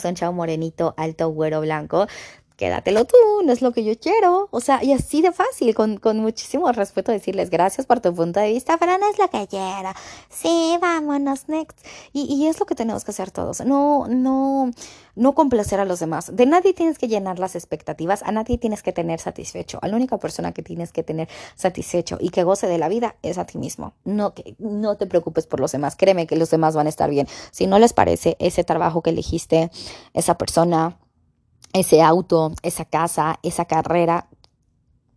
son 0.00 0.14
chavo 0.14 0.32
morenito, 0.32 0.94
alto, 0.96 1.28
güero, 1.30 1.60
blanco, 1.60 2.06
quédatelo 2.56 3.04
tú, 3.04 3.16
no 3.44 3.52
es 3.52 3.62
lo 3.62 3.72
que 3.72 3.84
yo 3.84 3.98
quiero. 3.98 4.48
O 4.50 4.60
sea, 4.60 4.82
y 4.82 4.92
así 4.92 5.22
de 5.22 5.32
fácil, 5.32 5.74
con, 5.74 5.98
con 5.98 6.18
muchísimo 6.18 6.70
respeto 6.72 7.12
decirles 7.12 7.50
gracias 7.50 7.86
por 7.86 8.00
tu 8.00 8.14
punto 8.14 8.40
de 8.40 8.52
vista, 8.52 8.78
pero 8.78 8.98
no 8.98 9.08
es 9.10 9.18
lo 9.18 9.28
que 9.28 9.46
quiero. 9.46 9.90
Sí, 10.28 10.76
vámonos, 10.80 11.48
next. 11.48 11.78
Y, 12.12 12.22
y 12.22 12.46
es 12.46 12.58
lo 12.58 12.66
que 12.66 12.74
tenemos 12.74 13.04
que 13.04 13.10
hacer 13.10 13.30
todos. 13.30 13.60
No, 13.64 14.06
no, 14.08 14.70
no 15.14 15.34
complacer 15.34 15.80
a 15.80 15.84
los 15.84 16.00
demás. 16.00 16.34
De 16.34 16.46
nadie 16.46 16.72
tienes 16.74 16.98
que 16.98 17.08
llenar 17.08 17.38
las 17.38 17.56
expectativas, 17.56 18.22
a 18.22 18.32
nadie 18.32 18.58
tienes 18.58 18.82
que 18.82 18.92
tener 18.92 19.20
satisfecho. 19.20 19.78
A 19.82 19.88
la 19.88 19.96
única 19.96 20.18
persona 20.18 20.52
que 20.52 20.62
tienes 20.62 20.92
que 20.92 21.02
tener 21.02 21.28
satisfecho 21.54 22.18
y 22.20 22.30
que 22.30 22.44
goce 22.44 22.66
de 22.68 22.78
la 22.78 22.88
vida 22.88 23.16
es 23.22 23.38
a 23.38 23.46
ti 23.46 23.58
mismo. 23.58 23.94
No, 24.04 24.34
que, 24.34 24.54
no 24.58 24.96
te 24.96 25.06
preocupes 25.06 25.46
por 25.46 25.60
los 25.60 25.72
demás. 25.72 25.96
Créeme 25.96 26.26
que 26.26 26.36
los 26.36 26.50
demás 26.50 26.74
van 26.74 26.86
a 26.86 26.90
estar 26.90 27.10
bien. 27.10 27.26
Si 27.50 27.66
no 27.66 27.78
les 27.78 27.92
parece 27.92 28.36
ese 28.38 28.64
trabajo 28.64 29.02
que 29.02 29.10
elegiste, 29.10 29.70
esa 30.14 30.38
persona, 30.38 30.98
ese 31.78 32.02
auto, 32.02 32.52
esa 32.62 32.84
casa, 32.84 33.38
esa 33.42 33.64
carrera, 33.64 34.28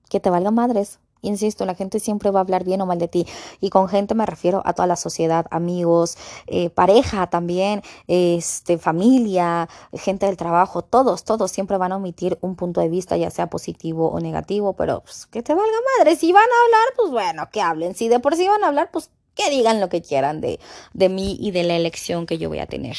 que 0.10 0.19
te 0.19 0.30
valga 0.30 0.52
madres, 0.52 1.00
Insisto, 1.22 1.65
la 1.65 1.76
gente 1.76 2.00
siempre 2.00 2.32
va 2.32 2.39
a 2.39 2.43
hablar 2.43 2.63
bien 2.63 2.82
o 2.82 2.86
mal 2.86 2.98
de 2.98 3.08
ti. 3.08 3.26
Y 3.60 3.69
con 3.69 3.89
gente 3.89 4.15
me 4.15 4.26
refiero 4.26 4.62
a 4.65 4.74
toda 4.74 4.88
la 4.88 4.95
sociedad, 4.95 5.45
amigos, 5.52 6.17
eh, 6.48 6.69
pareja 6.69 7.28
también, 7.28 7.82
este, 8.08 8.78
familia, 8.78 9.67
gente 9.93 10.26
del 10.26 10.38
trabajo, 10.38 10.82
todos, 10.82 11.24
todos 11.26 11.52
siempre 11.52 11.78
van 11.78 11.91
a 11.91 11.98
omitir 11.98 12.38
un 12.41 12.56
punto 12.56 12.80
de 12.82 12.89
vista, 12.89 13.17
ya 13.17 13.30
sea 13.32 13.50
positivo 13.50 14.10
o 14.10 14.19
negativo, 14.19 14.74
pero 14.74 15.02
pues, 15.02 15.26
que 15.26 15.43
te 15.43 15.54
valga 15.54 15.78
madre. 15.98 16.15
Si 16.15 16.32
van 16.32 16.43
a 16.43 16.65
hablar, 16.65 16.93
pues 16.95 17.12
bueno, 17.12 17.50
que 17.52 17.62
hablen. 17.62 17.95
Si 17.95 18.08
de 18.08 18.19
por 18.19 18.36
sí 18.36 18.48
van 18.48 18.63
a 18.63 18.67
hablar, 18.67 18.89
pues 18.91 19.12
que 19.36 19.50
digan 19.50 19.80
lo 19.80 19.89
que 19.89 20.02
quieran 20.02 20.41
de, 20.41 20.60
de 20.93 21.10
mí 21.10 21.38
y 21.39 21.52
de 21.52 21.63
la 21.63 21.76
elección 21.76 22.26
que 22.26 22.38
yo 22.38 22.50
voy 22.50 22.60
a 22.60 22.67
tener. 22.67 22.95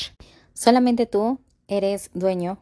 Solamente 0.55 1.07
tú 1.07 1.40
eres 1.68 2.11
dueño 2.12 2.59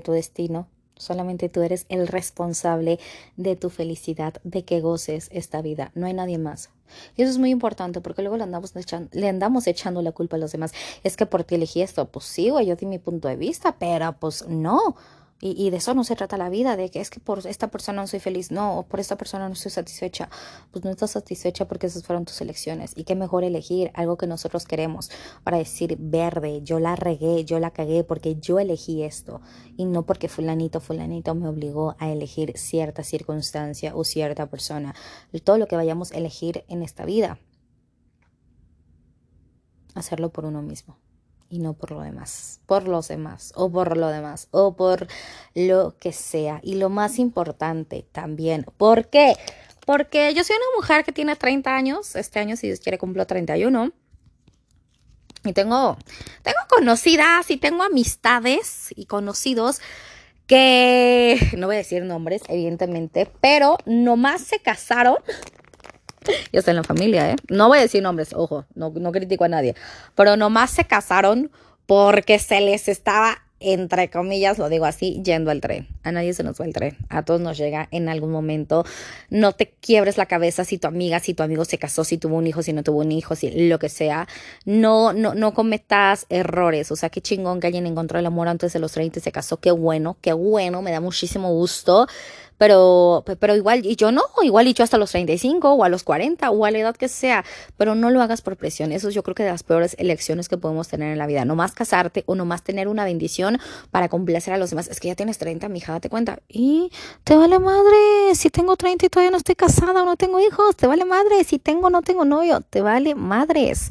tu 0.00 0.12
destino 0.12 0.68
Solamente 0.96 1.48
tú 1.48 1.62
eres 1.62 1.86
el 1.88 2.06
responsable 2.06 3.00
de 3.36 3.56
tu 3.56 3.68
felicidad, 3.68 4.34
de 4.44 4.64
que 4.64 4.80
goces 4.80 5.28
esta 5.32 5.60
vida. 5.60 5.90
No 5.94 6.06
hay 6.06 6.14
nadie 6.14 6.38
más. 6.38 6.70
Y 7.16 7.22
eso 7.22 7.32
es 7.32 7.38
muy 7.38 7.50
importante 7.50 8.00
porque 8.00 8.22
luego 8.22 8.36
le 8.36 8.44
andamos, 8.44 8.76
echando, 8.76 9.08
le 9.12 9.28
andamos 9.28 9.66
echando 9.66 10.02
la 10.02 10.12
culpa 10.12 10.36
a 10.36 10.38
los 10.38 10.52
demás. 10.52 10.72
Es 11.02 11.16
que 11.16 11.26
por 11.26 11.42
ti 11.42 11.56
elegí 11.56 11.82
esto. 11.82 12.06
Pues 12.06 12.26
sí, 12.26 12.46
yo 12.46 12.76
di 12.76 12.86
mi 12.86 12.98
punto 12.98 13.26
de 13.26 13.36
vista, 13.36 13.76
pero 13.78 14.14
pues 14.20 14.46
no. 14.46 14.96
Y, 15.40 15.68
de 15.68 15.76
eso 15.76 15.92
no 15.92 16.04
se 16.04 16.16
trata 16.16 16.38
la 16.38 16.48
vida, 16.48 16.76
de 16.76 16.90
que 16.90 17.00
es 17.00 17.10
que 17.10 17.20
por 17.20 17.46
esta 17.46 17.68
persona 17.68 18.00
no 18.00 18.06
soy 18.06 18.20
feliz, 18.20 18.50
no, 18.50 18.78
o 18.78 18.82
por 18.84 18.98
esta 18.98 19.16
persona 19.16 19.46
no 19.46 19.52
estoy 19.52 19.72
satisfecha. 19.72 20.30
Pues 20.70 20.84
no 20.84 20.90
estás 20.90 21.10
satisfecha 21.10 21.66
porque 21.68 21.86
esas 21.86 22.02
fueron 22.04 22.24
tus 22.24 22.40
elecciones. 22.40 22.92
Y 22.96 23.04
qué 23.04 23.14
mejor 23.14 23.44
elegir 23.44 23.90
algo 23.94 24.16
que 24.16 24.26
nosotros 24.26 24.64
queremos 24.64 25.10
para 25.42 25.58
decir 25.58 25.96
verde, 25.98 26.62
yo 26.62 26.78
la 26.78 26.96
regué, 26.96 27.44
yo 27.44 27.58
la 27.58 27.72
cagué 27.72 28.04
porque 28.04 28.36
yo 28.36 28.58
elegí 28.58 29.02
esto. 29.02 29.42
Y 29.76 29.84
no 29.84 30.06
porque 30.06 30.28
fulanito, 30.28 30.80
fulanito 30.80 31.34
me 31.34 31.48
obligó 31.48 31.94
a 31.98 32.10
elegir 32.10 32.56
cierta 32.56 33.04
circunstancia 33.04 33.94
o 33.94 34.04
cierta 34.04 34.46
persona. 34.46 34.94
Todo 35.42 35.58
lo 35.58 35.66
que 35.66 35.76
vayamos 35.76 36.12
a 36.12 36.16
elegir 36.16 36.64
en 36.68 36.82
esta 36.82 37.04
vida, 37.04 37.38
hacerlo 39.94 40.30
por 40.30 40.46
uno 40.46 40.62
mismo 40.62 41.03
y 41.54 41.60
no 41.60 41.74
por 41.74 41.92
lo 41.92 42.00
demás, 42.00 42.58
por 42.66 42.88
los 42.88 43.06
demás 43.06 43.52
o 43.54 43.70
por 43.70 43.96
lo 43.96 44.08
demás 44.08 44.48
o 44.50 44.74
por 44.74 45.06
lo 45.54 45.96
que 46.00 46.12
sea. 46.12 46.58
Y 46.64 46.74
lo 46.74 46.88
más 46.88 47.20
importante 47.20 48.04
también, 48.10 48.66
¿por 48.76 49.06
qué? 49.06 49.36
Porque 49.86 50.34
yo 50.34 50.42
soy 50.42 50.56
una 50.56 50.80
mujer 50.80 51.04
que 51.04 51.12
tiene 51.12 51.36
30 51.36 51.76
años, 51.76 52.16
este 52.16 52.40
año 52.40 52.56
si 52.56 52.66
Dios 52.66 52.80
quiere 52.80 52.98
cumplo 52.98 53.24
31. 53.24 53.92
Y 55.44 55.52
tengo, 55.52 55.96
tengo 56.42 56.58
conocidas 56.68 57.48
y 57.52 57.56
tengo 57.56 57.84
amistades 57.84 58.88
y 58.96 59.06
conocidos 59.06 59.80
que, 60.48 61.38
no 61.56 61.68
voy 61.68 61.76
a 61.76 61.78
decir 61.78 62.02
nombres, 62.02 62.42
evidentemente, 62.48 63.30
pero 63.40 63.78
nomás 63.86 64.40
se 64.40 64.58
casaron 64.58 65.18
ya 66.52 66.58
está 66.58 66.70
en 66.70 66.76
la 66.76 66.84
familia, 66.84 67.30
¿eh? 67.30 67.36
No 67.48 67.68
voy 67.68 67.78
a 67.78 67.82
decir 67.82 68.02
nombres, 68.02 68.32
ojo, 68.34 68.64
no, 68.74 68.90
no 68.90 69.12
critico 69.12 69.44
a 69.44 69.48
nadie, 69.48 69.74
pero 70.14 70.36
nomás 70.36 70.70
se 70.70 70.84
casaron 70.84 71.50
porque 71.86 72.38
se 72.38 72.60
les 72.60 72.88
estaba, 72.88 73.42
entre 73.60 74.10
comillas, 74.10 74.58
lo 74.58 74.68
digo 74.68 74.84
así, 74.86 75.20
yendo 75.22 75.50
al 75.50 75.60
tren. 75.60 75.88
A 76.02 76.12
nadie 76.12 76.32
se 76.34 76.42
nos 76.42 76.60
va 76.60 76.64
el 76.64 76.72
tren, 76.72 76.96
a 77.08 77.24
todos 77.24 77.40
nos 77.40 77.58
llega 77.58 77.88
en 77.90 78.08
algún 78.08 78.30
momento. 78.30 78.84
No 79.30 79.52
te 79.52 79.74
quiebres 79.80 80.16
la 80.16 80.26
cabeza 80.26 80.64
si 80.64 80.78
tu 80.78 80.86
amiga, 80.86 81.20
si 81.20 81.34
tu 81.34 81.42
amigo 81.42 81.64
se 81.64 81.78
casó, 81.78 82.04
si 82.04 82.18
tuvo 82.18 82.36
un 82.36 82.46
hijo, 82.46 82.62
si 82.62 82.72
no 82.72 82.82
tuvo 82.82 83.00
un 83.00 83.12
hijo, 83.12 83.34
si 83.34 83.68
lo 83.68 83.78
que 83.78 83.88
sea. 83.88 84.26
No, 84.64 85.12
no, 85.12 85.34
no 85.34 85.54
cometas 85.54 86.26
errores. 86.28 86.90
O 86.90 86.96
sea, 86.96 87.10
qué 87.10 87.20
chingón 87.20 87.60
que 87.60 87.66
alguien 87.66 87.86
encontró 87.86 88.18
el 88.18 88.26
amor 88.26 88.48
antes 88.48 88.72
de 88.72 88.78
los 88.78 88.92
30 88.92 89.18
y 89.18 89.22
se 89.22 89.32
casó. 89.32 89.58
Qué 89.58 89.70
bueno, 89.70 90.16
qué 90.20 90.32
bueno, 90.32 90.82
me 90.82 90.90
da 90.90 91.00
muchísimo 91.00 91.50
gusto 91.52 92.06
pero, 92.58 93.24
pero 93.40 93.56
igual, 93.56 93.84
y 93.84 93.96
yo 93.96 94.12
no, 94.12 94.22
igual 94.42 94.68
y 94.68 94.74
yo 94.74 94.84
hasta 94.84 94.98
los 94.98 95.10
35 95.10 95.72
o 95.72 95.84
a 95.84 95.88
los 95.88 96.04
40 96.04 96.50
o 96.50 96.64
a 96.64 96.70
la 96.70 96.78
edad 96.78 96.96
que 96.96 97.08
sea, 97.08 97.44
pero 97.76 97.94
no 97.94 98.10
lo 98.10 98.22
hagas 98.22 98.42
por 98.42 98.56
presión. 98.56 98.92
Eso 98.92 99.08
es 99.08 99.14
yo 99.14 99.22
creo 99.22 99.34
que 99.34 99.42
de 99.42 99.50
las 99.50 99.62
peores 99.62 99.96
elecciones 99.98 100.48
que 100.48 100.56
podemos 100.58 100.88
tener 100.88 101.12
en 101.12 101.18
la 101.18 101.26
vida. 101.26 101.44
No 101.44 101.56
más 101.56 101.72
casarte 101.72 102.24
o 102.26 102.34
no 102.34 102.44
más 102.44 102.62
tener 102.62 102.88
una 102.88 103.04
bendición 103.04 103.58
para 103.90 104.08
complacer 104.08 104.54
a 104.54 104.58
los 104.58 104.70
demás. 104.70 104.88
Es 104.88 105.00
que 105.00 105.08
ya 105.08 105.14
tienes 105.14 105.38
30, 105.38 105.68
mija, 105.68 105.92
date 105.92 106.08
cuenta. 106.08 106.38
Y 106.48 106.90
te 107.24 107.36
vale 107.36 107.58
madre 107.58 108.34
si 108.34 108.50
tengo 108.50 108.76
30 108.76 109.06
y 109.06 109.08
todavía 109.08 109.30
no 109.30 109.38
estoy 109.38 109.54
casada 109.54 110.02
o 110.02 110.06
no 110.06 110.16
tengo 110.16 110.40
hijos. 110.40 110.76
Te 110.76 110.86
vale 110.86 111.04
madre 111.04 111.44
si 111.44 111.58
tengo 111.58 111.88
o 111.88 111.90
no 111.90 112.02
tengo 112.02 112.24
novio. 112.24 112.60
Te 112.60 112.82
vale 112.82 113.14
madres. 113.14 113.90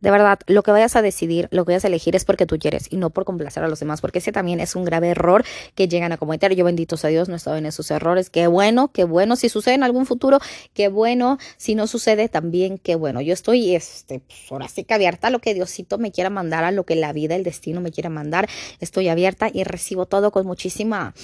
De 0.00 0.10
verdad, 0.10 0.38
lo 0.46 0.62
que 0.62 0.70
vayas 0.70 0.94
a 0.94 1.02
decidir, 1.02 1.48
lo 1.50 1.64
que 1.64 1.72
vayas 1.72 1.84
a 1.84 1.88
elegir 1.88 2.14
es 2.16 2.24
porque 2.24 2.44
tú 2.44 2.58
quieres 2.58 2.86
y 2.90 2.98
no 2.98 3.10
por 3.10 3.24
complacer 3.24 3.64
a 3.64 3.68
los 3.68 3.80
demás, 3.80 4.00
porque 4.02 4.18
ese 4.18 4.30
también 4.30 4.60
es 4.60 4.76
un 4.76 4.84
grave 4.84 5.08
error 5.08 5.44
que 5.74 5.88
llegan 5.88 6.12
a 6.12 6.18
cometer. 6.18 6.54
Yo, 6.54 6.64
benditos 6.64 7.04
a 7.04 7.08
Dios, 7.08 7.28
no 7.28 7.34
he 7.34 7.36
estado 7.38 7.56
en 7.56 7.66
esos 7.66 7.90
errores. 7.90 8.28
Qué 8.28 8.46
bueno, 8.46 8.88
qué 8.92 9.04
bueno. 9.04 9.36
Si 9.36 9.48
sucede 9.48 9.74
en 9.74 9.82
algún 9.82 10.04
futuro, 10.04 10.38
qué 10.74 10.88
bueno. 10.88 11.38
Si 11.56 11.74
no 11.74 11.86
sucede, 11.86 12.28
también 12.28 12.78
qué 12.78 12.94
bueno. 12.94 13.20
Yo 13.22 13.32
estoy, 13.32 13.74
este, 13.74 14.20
pues, 14.20 14.50
ahora 14.50 14.68
sí 14.68 14.84
que 14.84 14.94
abierta 14.94 15.28
a 15.28 15.30
lo 15.30 15.40
que 15.40 15.54
Diosito 15.54 15.98
me 15.98 16.12
quiera 16.12 16.28
mandar, 16.28 16.64
a 16.64 16.72
lo 16.72 16.84
que 16.84 16.94
la 16.94 17.12
vida, 17.12 17.34
el 17.34 17.42
destino 17.42 17.80
me 17.80 17.90
quiera 17.90 18.10
mandar. 18.10 18.48
Estoy 18.80 19.08
abierta 19.08 19.48
y 19.52 19.64
recibo 19.64 20.06
todo 20.06 20.30
con 20.30 20.46
muchísima, 20.46 21.14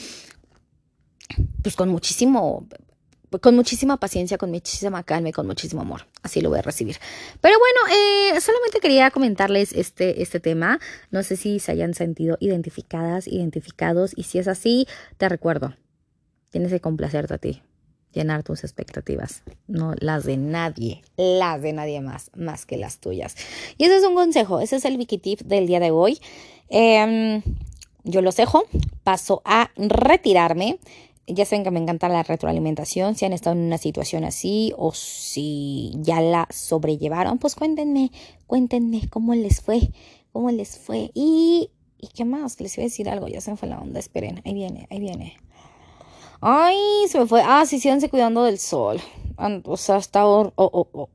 pues 1.62 1.76
con 1.76 1.90
muchísimo 1.90 2.66
con 3.40 3.54
muchísima 3.54 3.96
paciencia, 3.98 4.38
con 4.38 4.50
muchísima 4.50 5.02
calma 5.02 5.30
y 5.30 5.32
con 5.32 5.46
muchísimo 5.46 5.82
amor. 5.82 6.06
Así 6.22 6.40
lo 6.40 6.50
voy 6.50 6.58
a 6.58 6.62
recibir. 6.62 6.96
Pero 7.40 7.56
bueno, 7.58 7.96
eh, 7.96 8.40
solamente 8.40 8.80
quería 8.80 9.10
comentarles 9.10 9.72
este, 9.72 10.22
este 10.22 10.40
tema. 10.40 10.80
No 11.10 11.22
sé 11.22 11.36
si 11.36 11.58
se 11.58 11.72
hayan 11.72 11.94
sentido 11.94 12.36
identificadas, 12.40 13.26
identificados. 13.26 14.12
Y 14.16 14.24
si 14.24 14.38
es 14.38 14.48
así, 14.48 14.86
te 15.16 15.28
recuerdo, 15.28 15.74
tienes 16.50 16.70
que 16.70 16.80
complacerte 16.80 17.34
a 17.34 17.38
ti, 17.38 17.62
llenar 18.12 18.42
tus 18.42 18.62
expectativas, 18.62 19.42
no 19.66 19.94
las 19.98 20.24
de 20.24 20.36
nadie, 20.36 21.02
las 21.16 21.60
de 21.62 21.72
nadie 21.72 22.00
más, 22.00 22.30
más 22.36 22.66
que 22.66 22.76
las 22.76 22.98
tuyas. 22.98 23.36
Y 23.78 23.84
ese 23.84 23.96
es 23.96 24.04
un 24.04 24.14
consejo, 24.14 24.60
ese 24.60 24.76
es 24.76 24.84
el 24.84 24.96
Wiki 24.96 25.18
Tip 25.18 25.40
del 25.40 25.66
día 25.66 25.80
de 25.80 25.90
hoy. 25.90 26.20
Em, 26.68 27.42
yo 28.04 28.22
los 28.22 28.36
dejo, 28.36 28.64
paso 29.04 29.42
a 29.44 29.70
retirarme. 29.76 30.78
Ya 31.26 31.44
saben 31.44 31.64
que 31.64 31.70
me 31.70 31.80
encanta 31.80 32.08
la 32.08 32.22
retroalimentación. 32.22 33.14
Si 33.14 33.24
han 33.24 33.32
estado 33.32 33.56
en 33.56 33.62
una 33.62 33.78
situación 33.78 34.24
así 34.24 34.72
o 34.76 34.92
si 34.92 35.92
ya 35.96 36.20
la 36.20 36.48
sobrellevaron, 36.50 37.38
pues 37.38 37.54
cuéntenme, 37.54 38.11
cuéntenme 38.46 39.08
cómo 39.08 39.35
les 39.35 39.61
fue, 39.61 39.92
cómo 40.32 40.50
les 40.50 40.78
fue. 40.78 41.11
Y, 41.14 41.70
¿y 41.98 42.08
qué 42.08 42.24
más? 42.24 42.61
Les 42.61 42.76
iba 42.76 42.82
a 42.82 42.87
decir 42.87 43.08
algo, 43.08 43.28
ya 43.28 43.40
se 43.40 43.52
me 43.52 43.56
fue 43.56 43.68
la 43.68 43.78
onda. 43.78 44.00
Esperen, 44.00 44.42
ahí 44.44 44.52
viene, 44.52 44.88
ahí 44.90 44.98
viene. 44.98 45.37
Ay, 46.40 46.76
se 47.08 47.20
me 47.20 47.26
fue. 47.26 47.40
Ah, 47.44 47.64
sí, 47.66 47.78
síganse 47.78 48.08
cuidando 48.08 48.42
del 48.42 48.58
sol. 48.58 49.00
O 49.64 49.76
sea, 49.76 49.96
está 49.96 50.24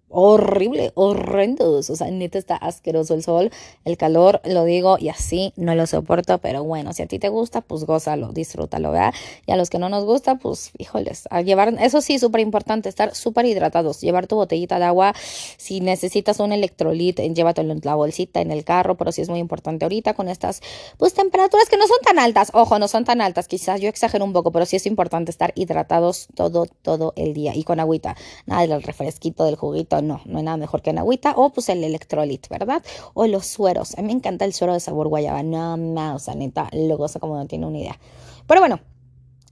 horrible, 0.10 0.91
horrendo. 0.96 1.72
O 1.72 1.84
sea, 1.84 2.10
neta 2.12 2.38
está 2.38 2.56
asqueroso 2.56 3.13
el 3.13 3.24
sol, 3.24 3.52
el 3.86 3.98
calor, 3.98 4.41
lo 4.46 4.63
digo 4.63 4.98
y 5.00 5.10
así 5.10 5.54
no 5.56 5.76
lo 5.76 5.88
soporto. 5.88 6.38
Pero 6.39 6.63
bueno, 6.63 6.93
si 6.93 7.02
a 7.04 7.08
ti 7.08 7.20
te 7.20 7.30
gusta, 7.30 7.62
pues 7.62 7.86
gózalo, 7.86 8.32
disfrútalo, 8.32 8.91
¿verdad? 8.91 9.13
Y 9.46 9.52
a 9.52 9.58
los 9.58 9.70
que 9.70 9.80
no 9.80 9.89
nos 9.89 10.06
gusta, 10.06 10.36
pues 10.36 10.72
híjoles, 10.78 11.28
a 11.30 11.41
llevar, 11.41 11.76
eso 11.82 12.02
sí, 12.02 12.20
súper 12.20 12.41
importante, 12.41 12.89
estar 12.89 13.15
súper 13.15 13.46
hidratados. 13.46 14.02
Llevar 14.02 14.28
tu 14.28 14.36
botellita 14.36 14.80
de 14.80 14.86
agua. 14.86 15.13
Si 15.58 15.82
necesitas 15.82 16.39
un 16.39 16.52
electrolit, 16.52 17.20
llévatelo 17.20 17.74
en 17.74 17.82
la 17.84 17.96
bolsita, 17.96 18.41
en 18.41 18.52
el 18.52 18.63
carro. 18.63 18.96
Pero 18.98 19.12
sí 19.12 19.22
es 19.22 19.30
muy 19.30 19.39
importante 19.39 19.86
ahorita 19.86 20.13
con 20.13 20.30
estas, 20.30 20.62
pues 20.98 21.13
temperaturas 21.13 21.70
que 21.70 21.78
no 21.78 21.88
son 21.88 21.98
tan 22.04 22.20
altas. 22.20 22.52
Ojo, 22.54 22.80
no 22.80 22.88
son 22.88 23.06
tan 23.06 23.22
altas. 23.22 23.48
Quizás 23.48 23.82
yo 23.82 23.89
exagero 23.89 24.26
un 24.26 24.34
poco, 24.34 24.52
pero 24.52 24.65
sí 24.65 24.76
es 24.76 24.86
importante 24.86 25.32
estar 25.32 25.52
hidratados 25.56 26.28
todo, 26.36 26.65
todo 26.82 27.13
el 27.15 27.34
día 27.34 27.56
y 27.56 27.63
con 27.63 27.80
agüita. 27.80 28.15
Nada 28.46 28.65
del 28.65 28.84
refresquito, 28.84 29.46
del 29.46 29.56
juguito, 29.56 29.97
no, 30.02 30.22
no 30.26 30.38
hay 30.38 30.44
nada 30.44 30.58
mejor 30.58 30.82
que 30.82 30.90
en 30.90 31.00
agüita. 31.00 31.34
O 31.36 31.50
pues 31.52 31.70
el 31.70 31.84
electrolit, 31.84 32.48
¿verdad? 32.50 32.84
O 33.14 33.28
los 33.28 33.46
sueros. 33.48 33.98
A 33.98 34.02
mí 34.02 34.08
me 34.08 34.14
encanta 34.14 34.46
el 34.46 34.54
suero 34.54 34.74
de 34.74 34.80
sabor 34.80 35.08
guayaba. 35.08 35.44
No, 35.44 35.78
no, 35.78 36.16
o 36.16 36.20
sea, 36.20 36.36
neta, 36.36 36.70
lo 36.74 36.98
gozo 36.98 37.20
como 37.20 37.36
no 37.36 37.46
tiene 37.48 37.66
una 37.66 37.78
idea. 37.78 38.00
Pero 38.48 38.62
bueno, 38.62 38.80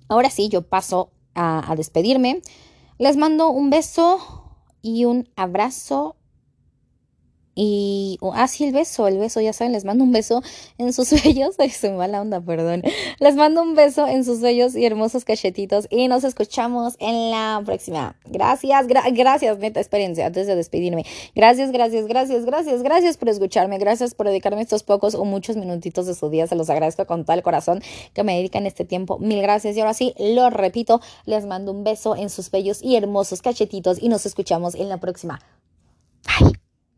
ahora 0.07 0.29
sí, 0.29 0.49
yo 0.49 0.61
paso 0.61 1.09
a 1.33 1.73
despedirme. 1.75 2.41
Les 2.97 3.17
mando 3.17 3.49
un 3.49 3.69
beso 3.69 4.19
y 4.81 5.03
un 5.05 5.27
abrazo 5.35 6.15
y 7.55 8.19
así 8.33 8.65
ah, 8.65 8.67
el 8.67 8.73
beso, 8.73 9.07
el 9.07 9.17
beso, 9.17 9.39
ya 9.39 9.53
saben, 9.53 9.71
les 9.71 9.85
mando 9.85 10.03
un 10.03 10.11
beso 10.11 10.43
en 10.77 10.91
sus 10.91 11.11
bellos, 11.23 11.55
ay, 11.57 11.69
soy 11.69 11.91
mala 11.91 12.21
onda, 12.21 12.41
perdón. 12.41 12.83
Les 13.19 13.35
mando 13.35 13.63
un 13.63 13.75
beso 13.75 14.07
en 14.07 14.25
sus 14.25 14.41
bellos 14.41 14.75
y 14.75 14.85
hermosos 14.85 15.23
cachetitos 15.23 15.87
y 15.89 16.09
nos 16.09 16.25
escuchamos 16.25 16.95
en 16.99 17.31
la 17.31 17.61
próxima. 17.65 18.17
Gracias, 18.25 18.87
gracias, 18.87 19.57
neta, 19.59 19.79
espérense, 19.79 20.23
antes 20.23 20.47
de 20.47 20.55
despedirme. 20.55 21.05
Gracias, 21.33 21.71
gracias, 21.71 22.07
gracias, 22.07 22.45
gracias, 22.45 22.83
gracias 22.83 23.17
por 23.17 23.29
escucharme, 23.29 23.77
gracias 23.77 24.15
por 24.15 24.27
dedicarme 24.27 24.61
estos 24.61 24.83
pocos 24.83 25.15
o 25.15 25.23
muchos 25.23 25.55
minutitos 25.55 26.05
de 26.07 26.13
su 26.13 26.29
día, 26.29 26.47
se 26.47 26.55
los 26.55 26.69
agradezco 26.69 27.05
con 27.05 27.23
todo 27.23 27.37
el 27.37 27.43
corazón 27.43 27.81
que 28.13 28.23
me 28.23 28.35
dedican 28.35 28.65
este 28.65 28.83
tiempo. 28.83 29.17
Mil 29.19 29.41
gracias 29.41 29.77
y 29.77 29.79
ahora 29.79 29.93
sí, 29.93 30.13
lo 30.19 30.49
repito, 30.49 30.99
les 31.25 31.45
mando 31.45 31.71
un 31.71 31.85
beso 31.85 32.17
en 32.17 32.29
sus 32.29 32.51
bellos 32.51 32.83
y 32.83 32.97
hermosos 32.97 33.41
cachetitos 33.41 34.01
y 34.01 34.09
nos 34.09 34.25
escuchamos 34.25 34.75
en 34.75 34.89
la 34.89 34.97
próxima. 34.97 35.39
Bye. 36.25 36.64